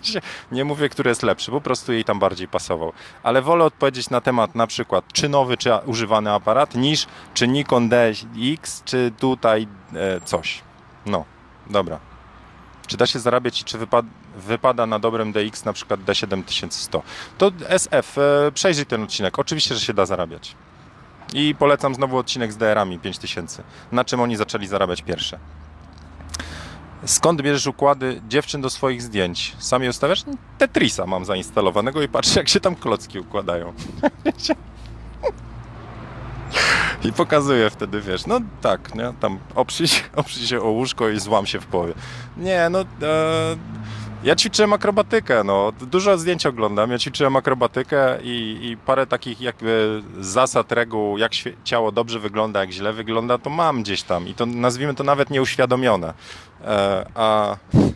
nie 0.52 0.64
mówię, 0.64 0.88
który 0.88 1.08
jest 1.08 1.22
lepszy, 1.22 1.50
po 1.50 1.60
prostu 1.60 1.92
jej 1.92 2.04
tam 2.04 2.18
bardziej 2.18 2.48
pasował. 2.48 2.92
Ale 3.22 3.42
wolę 3.42 3.64
odpowiedzieć 3.64 4.10
na 4.10 4.20
temat 4.20 4.54
na 4.54 4.66
przykład, 4.66 5.04
czy 5.12 5.28
nowy, 5.28 5.56
czy 5.56 5.70
używany 5.86 6.32
aparat, 6.32 6.74
niż 6.74 7.06
czy 7.34 7.48
Nikon 7.48 7.88
DX, 7.88 8.82
czy 8.84 9.12
tutaj 9.18 9.68
e, 9.94 10.20
coś. 10.20 10.62
No, 11.06 11.24
dobra. 11.70 11.98
Czy 12.86 12.96
da 12.96 13.06
się 13.06 13.18
zarabiać 13.18 13.60
i 13.60 13.64
czy 13.64 13.78
wypad 13.78 14.06
wypada 14.36 14.86
na 14.86 14.98
dobrym 14.98 15.32
DX 15.32 15.64
na 15.64 15.72
przykład 15.72 16.00
D7100? 16.00 17.00
To 17.38 17.52
SF, 17.68 18.18
e, 18.18 18.52
przejrzyj 18.52 18.86
ten 18.86 19.02
odcinek. 19.02 19.38
Oczywiście, 19.38 19.74
że 19.74 19.80
się 19.80 19.94
da 19.94 20.06
zarabiać. 20.06 20.56
I 21.32 21.54
polecam 21.54 21.94
znowu 21.94 22.18
odcinek 22.18 22.52
z 22.52 22.56
DR-ami 22.56 22.98
5000. 22.98 23.62
Na 23.92 24.04
czym 24.04 24.20
oni 24.20 24.36
zaczęli 24.36 24.66
zarabiać 24.66 25.02
pierwsze. 25.02 25.38
Skąd 27.04 27.42
bierzesz 27.42 27.66
układy 27.66 28.20
dziewczyn 28.28 28.60
do 28.60 28.70
swoich 28.70 29.02
zdjęć? 29.02 29.56
Sam 29.58 29.82
je 29.82 29.90
ustawiasz? 29.90 30.24
Tetrisa 30.58 31.06
mam 31.06 31.24
zainstalowanego 31.24 32.02
i 32.02 32.08
patrzę, 32.08 32.40
jak 32.40 32.48
się 32.48 32.60
tam 32.60 32.76
klocki 32.76 33.18
układają. 33.18 33.72
I 37.04 37.12
pokazuję 37.12 37.70
wtedy, 37.70 38.00
wiesz, 38.00 38.26
no 38.26 38.40
tak, 38.60 38.94
nie? 38.94 39.12
tam 39.20 39.38
oprzyj, 39.54 39.86
oprzyj 40.16 40.46
się 40.46 40.62
o 40.62 40.70
łóżko 40.70 41.08
i 41.08 41.20
złam 41.20 41.46
się 41.46 41.60
w 41.60 41.66
połowie. 41.66 41.94
Nie, 42.36 42.68
no... 42.70 42.80
E 42.80 43.56
ja 44.24 44.36
ćwiczyłem 44.36 44.72
akrobatykę, 44.72 45.44
no. 45.44 45.72
Dużo 45.80 46.18
zdjęć 46.18 46.46
oglądam. 46.46 46.90
Ja 46.90 46.98
ćwiczyłem 46.98 47.36
akrobatykę 47.36 48.18
i, 48.22 48.58
i 48.62 48.76
parę 48.76 49.06
takich 49.06 49.40
jakby 49.40 50.02
zasad, 50.20 50.72
reguł, 50.72 51.18
jak 51.18 51.32
ciało 51.64 51.92
dobrze 51.92 52.18
wygląda, 52.18 52.60
jak 52.60 52.70
źle 52.70 52.92
wygląda, 52.92 53.38
to 53.38 53.50
mam 53.50 53.82
gdzieś 53.82 54.02
tam. 54.02 54.28
I 54.28 54.34
to 54.34 54.46
nazwijmy 54.46 54.94
to 54.94 55.04
nawet 55.04 55.30
nieuświadomione. 55.30 56.14
E, 56.64 57.06
a... 57.14 57.56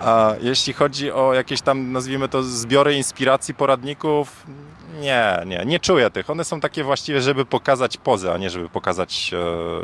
A 0.00 0.34
jeśli 0.40 0.72
chodzi 0.72 1.12
o 1.12 1.34
jakieś 1.34 1.62
tam, 1.62 1.92
nazwijmy 1.92 2.28
to, 2.28 2.42
zbiory 2.42 2.94
inspiracji, 2.94 3.54
poradników, 3.54 4.46
nie, 5.00 5.42
nie, 5.46 5.64
nie 5.66 5.80
czuję 5.80 6.10
tych. 6.10 6.30
One 6.30 6.44
są 6.44 6.60
takie 6.60 6.84
właściwie, 6.84 7.20
żeby 7.20 7.44
pokazać 7.44 7.96
pozę, 7.96 8.32
a 8.32 8.38
nie 8.38 8.50
żeby 8.50 8.68
pokazać, 8.68 9.30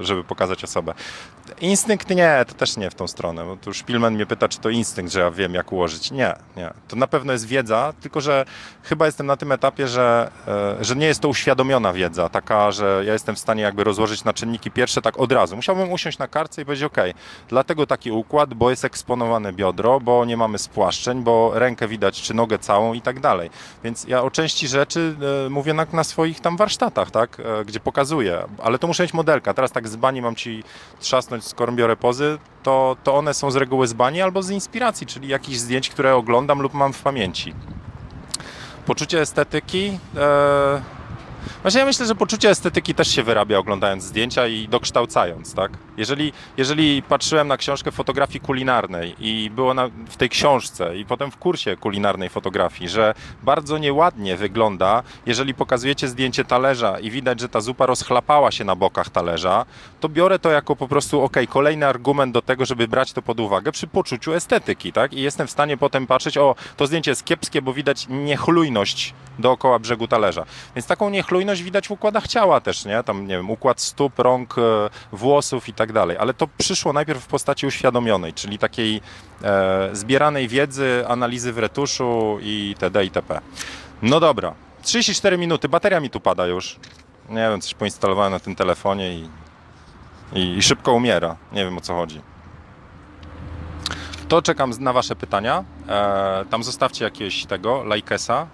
e, 0.01 0.05
żeby 0.05 0.25
pokazać 0.25 0.65
osobę. 0.65 0.95
Instynkt 1.61 2.11
nie, 2.11 2.45
to 2.49 2.55
też 2.55 2.77
nie 2.77 2.91
w 2.91 2.95
tą 2.95 3.09
stronę. 3.09 3.45
Bo 3.45 3.57
tu 3.57 3.75
Szpilman 3.75 4.15
mnie 4.15 4.27
pyta, 4.27 4.49
czy 4.49 4.59
to 4.59 4.71
instynkt, 4.71 5.13
że 5.13 5.21
ja 5.21 5.31
wiem, 5.31 5.55
jak 5.55 5.73
ułożyć. 5.73 6.11
Nie, 6.11 6.35
nie. 6.57 6.71
To 6.89 6.97
na 6.97 7.07
pewno 7.07 7.33
jest 7.33 7.47
wiedza, 7.47 7.93
tylko 8.01 8.21
że 8.21 8.45
chyba 8.83 9.07
jestem 9.07 9.27
na 9.27 9.37
tym 9.37 9.53
etapie, 9.53 9.89
że, 9.89 10.31
e, 10.49 10.85
że 10.85 10.97
nie 10.97 11.07
jest 11.07 11.21
to 11.21 11.29
uświadomiona 11.29 11.93
wiedza, 11.93 12.29
taka, 12.29 12.73
że 12.73 13.03
ja 13.07 13.13
jestem 13.13 13.35
w 13.35 13.39
stanie 13.39 13.63
jakby 13.63 13.85
rozłożyć 13.85 14.25
na 14.25 14.33
czynniki 14.33 14.71
pierwsze 14.71 15.03
tak 15.03 15.19
od 15.19 15.33
razu. 15.33 15.57
Musiałbym 15.57 15.93
usiąść 15.93 16.19
na 16.19 16.29
kartce 16.29 16.63
i 16.63 16.65
powiedzieć, 16.65 16.85
ok, 16.85 16.99
dlatego 17.49 17.87
taki 17.87 18.11
układ, 18.11 18.55
bo 18.55 18.71
jest 18.71 18.85
eksponowane 18.85 19.53
biodro, 19.53 20.01
bo 20.01 20.25
nie 20.25 20.37
mamy 20.37 20.59
spłaszczeń, 20.59 21.23
bo 21.23 21.53
rękę 21.55 21.89
widać, 21.89 22.23
czy 22.23 22.35
nogę 22.35 22.59
całą 22.59 22.93
i 22.93 23.01
tak 23.01 23.21
dalej. 23.21 23.51
Więc 23.85 24.05
ja 24.05 24.23
o 24.23 24.31
części 24.31 24.69
rzeczy 24.69 24.98
e, 25.47 25.51
mówię 25.51 25.75
na, 25.75 25.87
na 25.93 26.05
swoich 26.05 26.41
tam 26.41 26.57
warsztatach, 26.57 27.11
tak, 27.11 27.41
e, 27.41 27.65
gdzie 27.65 27.81
pokazuję, 27.81 28.45
ale 28.63 28.79
to 28.79 28.87
muszę 28.87 29.03
mieć 29.03 29.15
modelka. 29.15 29.55
Teraz 29.55 29.73
tak 29.73 29.89
z 29.89 29.97
bani 29.97 30.23
mam 30.23 30.35
ci 30.35 30.65
trzasnąć, 31.01 31.45
skoro 31.45 31.73
biorę 31.73 31.97
pozy, 31.97 32.39
to, 32.63 32.97
to 33.05 33.15
one 33.15 33.35
są 33.35 33.51
z 33.51 33.57
reguły 33.57 33.87
z 33.87 33.93
bani 33.93 34.23
albo 34.23 34.43
z 34.43 34.51
inspiracji, 34.51 35.07
czyli 35.07 35.29
jakichś 35.29 35.59
zdjęć, 35.59 35.91
które 35.91 36.15
oglądam 36.15 36.61
lub 36.61 36.75
mam 36.75 36.93
w 36.93 37.03
pamięci. 37.03 37.55
Poczucie 38.87 39.21
estetyki. 39.21 39.99
Właśnie 41.63 41.81
ja 41.81 41.87
myślę, 41.87 42.07
że 42.07 42.15
poczucie 42.15 42.51
estetyki 42.51 42.95
też 42.95 43.09
się 43.09 43.23
wyrabia 43.23 43.59
oglądając 43.59 44.05
zdjęcia 44.05 44.47
i 44.47 44.69
dokształcając, 44.69 45.55
tak? 45.55 45.73
Jeżeli, 45.99 46.33
jeżeli 46.57 47.03
patrzyłem 47.03 47.49
na 47.49 47.57
książkę 47.57 47.93
fotografii 47.93 48.41
kulinarnej 48.41 49.15
i 49.19 49.51
było 49.51 49.75
na, 49.75 49.89
w 50.09 50.17
tej 50.17 50.29
książce 50.29 50.97
i 50.97 51.05
potem 51.05 51.31
w 51.31 51.37
kursie 51.37 51.77
kulinarnej 51.77 52.29
fotografii, 52.29 52.89
że 52.89 53.15
bardzo 53.43 53.79
nieładnie 53.79 54.37
wygląda, 54.37 55.03
jeżeli 55.27 55.55
pokazujecie 55.55 56.09
zdjęcie 56.09 56.45
talerza 56.45 56.99
i 56.99 57.11
widać, 57.11 57.41
że 57.41 57.49
ta 57.49 57.61
zupa 57.61 57.87
rozchlapała 57.87 58.51
się 58.51 58.65
na 58.65 58.77
bokach 58.77 59.11
talerza, 59.11 59.67
to 60.01 60.09
biorę 60.09 60.39
to 60.39 60.51
jako 60.51 60.77
po 60.77 60.89
prostu, 60.89 61.23
ok, 61.23 61.37
kolejny 61.49 61.87
argument 61.87 62.35
do 62.35 62.43
tego, 62.43 62.65
żeby 62.67 62.89
brać 62.89 63.13
to 63.13 63.23
pod 63.23 63.41
uwagę 63.41 63.73
przy 63.73 63.87
poczuciu 63.87 64.33
estetyki, 64.33 64.93
tak? 64.93 65.13
I 65.13 65.23
jestem 65.23 65.47
w 65.47 65.51
stanie 65.51 65.77
potem 65.77 66.07
patrzeć, 66.07 66.39
o, 66.39 66.55
to 66.77 66.87
zdjęcie 66.87 67.11
jest 67.11 67.25
kiepskie, 67.25 67.63
bo 67.63 67.73
widać 67.73 68.07
niechlujność 68.09 69.15
dookoła 69.39 69.79
brzegu 69.79 70.09
talerza. 70.09 70.45
Więc 70.77 70.87
taką 70.87 71.11
niechlujność 71.11 71.63
widać 71.63 71.89
w 71.89 71.91
układach 71.91 72.29
ciała 72.29 72.61
też, 72.61 72.85
nie? 72.85 73.03
Tam, 73.03 73.27
nie 73.27 73.37
wiem, 73.37 73.51
układ 73.51 73.81
stóp, 73.81 74.19
rąk, 74.19 74.59
e, 74.59 74.63
włosów 75.13 75.69
i 75.69 75.73
tak 75.73 75.88
dalej. 75.93 76.17
Ale 76.17 76.35
to 76.35 76.49
przyszło 76.59 76.93
najpierw 76.93 77.25
w 77.25 77.27
postaci 77.27 77.67
uświadomionej, 77.67 78.33
czyli 78.33 78.59
takiej 78.59 79.01
e, 79.43 79.89
zbieranej 79.93 80.49
wiedzy, 80.49 81.05
analizy 81.09 81.53
w 81.53 81.59
retuszu 81.59 82.39
i 82.43 82.75
td. 82.79 83.05
itp. 83.05 83.41
No 84.03 84.21
dobra, 84.21 84.55
34 84.83 85.39
minuty, 85.39 85.69
bateria 85.69 86.01
mi 86.01 86.11
tu 86.11 86.21
pada 86.21 86.47
już. 86.47 86.77
Nie 87.29 87.49
wiem, 87.51 87.61
coś 87.61 87.75
poinstalowałem 87.75 88.33
na 88.33 88.41
tym 88.41 88.55
telefonie 88.55 89.15
i, 89.15 89.29
i, 90.33 90.57
i 90.57 90.63
szybko 90.63 90.93
umiera. 90.93 91.37
Nie 91.53 91.65
wiem 91.65 91.79
o 91.79 91.81
co 91.81 91.95
chodzi. 91.95 92.21
To 94.29 94.43
czekam 94.43 94.73
na 94.81 94.93
Wasze 94.93 95.17
pytania. 95.17 95.65
E, 95.89 96.45
tam 96.51 96.65
zostawcie 96.65 97.05
jakiegoś 97.05 97.47
tego, 97.47 97.85
lajkesa, 97.85 98.47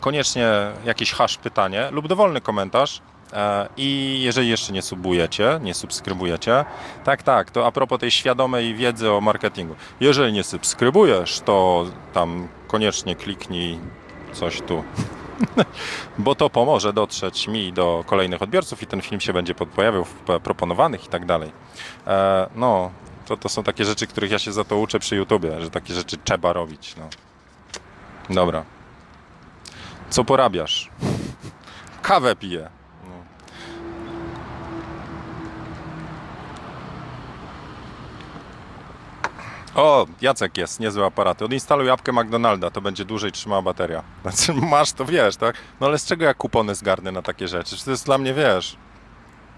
koniecznie 0.00 0.48
jakieś 0.84 1.12
hash 1.12 1.36
pytanie 1.36 1.88
lub 1.90 2.08
dowolny 2.08 2.40
komentarz. 2.40 3.00
E, 3.32 3.68
I 3.76 4.20
jeżeli 4.22 4.48
jeszcze 4.48 4.72
nie 4.72 4.82
subujecie, 4.82 5.60
nie 5.62 5.74
subskrybujecie, 5.74 6.64
tak, 7.04 7.22
tak, 7.22 7.50
to 7.50 7.66
a 7.66 7.72
propos 7.72 8.00
tej 8.00 8.10
świadomej 8.10 8.74
wiedzy 8.74 9.12
o 9.12 9.20
marketingu. 9.20 9.74
Jeżeli 10.00 10.32
nie 10.32 10.44
subskrybujesz, 10.44 11.40
to 11.40 11.86
tam 12.12 12.48
koniecznie 12.68 13.16
kliknij 13.16 13.78
coś 14.32 14.60
tu, 14.60 14.84
bo 16.18 16.34
to 16.34 16.50
pomoże 16.50 16.92
dotrzeć 16.92 17.48
mi 17.48 17.72
do 17.72 18.04
kolejnych 18.06 18.42
odbiorców 18.42 18.82
i 18.82 18.86
ten 18.86 19.02
film 19.02 19.20
się 19.20 19.32
będzie 19.32 19.54
pojawiał 19.54 20.04
w 20.04 20.40
proponowanych 20.42 21.04
i 21.04 21.08
tak 21.08 21.26
dalej. 21.26 21.52
E, 22.06 22.46
no, 22.54 22.90
to, 23.26 23.36
to 23.36 23.48
są 23.48 23.62
takie 23.62 23.84
rzeczy, 23.84 24.06
których 24.06 24.30
ja 24.30 24.38
się 24.38 24.52
za 24.52 24.64
to 24.64 24.76
uczę 24.78 24.98
przy 24.98 25.16
YouTubie, 25.16 25.60
że 25.60 25.70
takie 25.70 25.94
rzeczy 25.94 26.16
trzeba 26.24 26.52
robić. 26.52 26.96
No. 26.96 27.08
Dobra. 28.34 28.64
Co 30.10 30.24
porabiasz? 30.24 30.90
Kawę 32.02 32.36
piję. 32.36 32.70
No. 33.04 33.24
O, 39.74 40.06
Jacek 40.20 40.56
jest, 40.56 40.80
niezły 40.80 41.04
aparat. 41.04 41.42
Odinstaluj 41.42 41.90
apkę 41.90 42.12
McDonalda, 42.12 42.70
to 42.70 42.80
będzie 42.80 43.04
dłużej 43.04 43.32
trzymała 43.32 43.62
bateria. 43.62 44.02
Znaczy, 44.22 44.52
masz 44.52 44.92
to, 44.92 45.04
wiesz, 45.04 45.36
tak? 45.36 45.56
No 45.80 45.86
ale 45.86 45.98
z 45.98 46.06
czego 46.06 46.24
ja 46.24 46.34
kupony 46.34 46.74
zgarnę 46.74 47.12
na 47.12 47.22
takie 47.22 47.48
rzeczy? 47.48 47.76
Czy 47.76 47.84
to 47.84 47.90
jest 47.90 48.06
dla 48.06 48.18
mnie, 48.18 48.34
wiesz, 48.34 48.76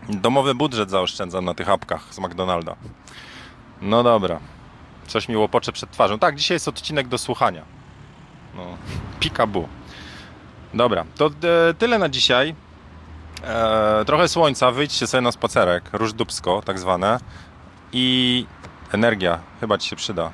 domowy 0.09 0.55
budżet 0.55 0.91
zaoszczędzam 0.91 1.45
na 1.45 1.55
tych 1.55 1.69
apkach 1.69 2.15
z 2.15 2.19
McDonalda. 2.19 2.77
No 3.81 4.03
dobra. 4.03 4.41
Coś 5.07 5.29
mi 5.29 5.37
łopocze 5.37 5.73
przed 5.73 5.91
twarzą. 5.91 6.19
Tak, 6.19 6.37
dzisiaj 6.37 6.55
jest 6.55 6.69
odcinek 6.69 7.09
do 7.09 7.19
słuchania. 7.19 7.63
No, 8.55 8.65
pikabu. 9.21 9.69
Dobra, 10.75 11.05
to 11.17 11.27
e, 11.27 11.75
tyle 11.75 11.99
na 11.99 12.09
dzisiaj. 12.09 12.55
E, 13.45 14.05
trochę 14.07 14.29
słońca, 14.29 14.71
wyjdźcie 14.71 15.07
sobie 15.07 15.21
na 15.21 15.33
spacerek, 15.33 15.91
róż 15.93 16.13
dubsko 16.13 16.63
tak 16.65 16.79
zwane. 16.79 17.21
I 17.93 18.47
energia 18.93 19.39
chyba 19.61 19.79
Ci 19.79 19.89
się 19.89 19.97
przyda. 19.97 20.31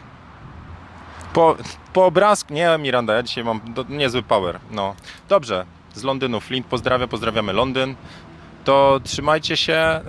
Po, 1.33 1.57
po 1.93 2.07
obrazku, 2.07 2.55
nie 2.55 2.79
Miranda, 2.79 3.15
ja 3.15 3.23
dzisiaj 3.23 3.45
mam 3.45 3.61
do, 3.75 3.85
niezły 3.89 4.23
power. 4.23 4.61
No. 4.71 4.95
Dobrze, 5.29 5.67
z 5.95 6.03
Londynu 6.03 6.41
Flint 6.41 6.67
pozdrawia, 6.67 7.07
pozdrawiamy 7.07 7.53
Londyn. 7.53 7.95
To 8.65 9.01
trzymajcie 9.05 9.57
się, 9.57 9.75
e, 9.75 10.01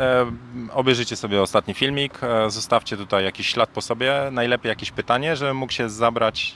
obejrzyjcie 0.72 1.16
sobie 1.16 1.42
ostatni 1.42 1.74
filmik, 1.74 2.24
e, 2.24 2.50
zostawcie 2.50 2.98
tutaj 2.98 3.24
jakiś 3.24 3.50
ślad 3.50 3.70
po 3.70 3.82
sobie, 3.82 4.30
najlepiej 4.32 4.70
jakieś 4.70 4.92
pytanie, 4.92 5.36
żebym 5.36 5.58
mógł 5.58 5.74
się 5.74 5.90
zabrać. 5.90 6.56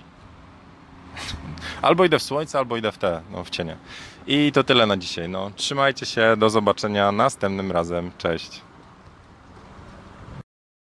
Albo 1.81 2.05
idę 2.05 2.19
w 2.19 2.23
słońce, 2.23 2.57
albo 2.57 2.77
idę 2.77 2.91
w 2.91 2.97
te, 2.97 3.21
no 3.31 3.43
w 3.43 3.49
cienie. 3.49 3.77
I 4.27 4.51
to 4.51 4.63
tyle 4.63 4.85
na 4.85 4.97
dzisiaj. 4.97 5.29
No, 5.29 5.51
trzymajcie 5.55 6.05
się, 6.05 6.37
do 6.37 6.49
zobaczenia 6.49 7.11
następnym 7.11 7.71
razem. 7.71 8.11
Cześć. 8.17 8.66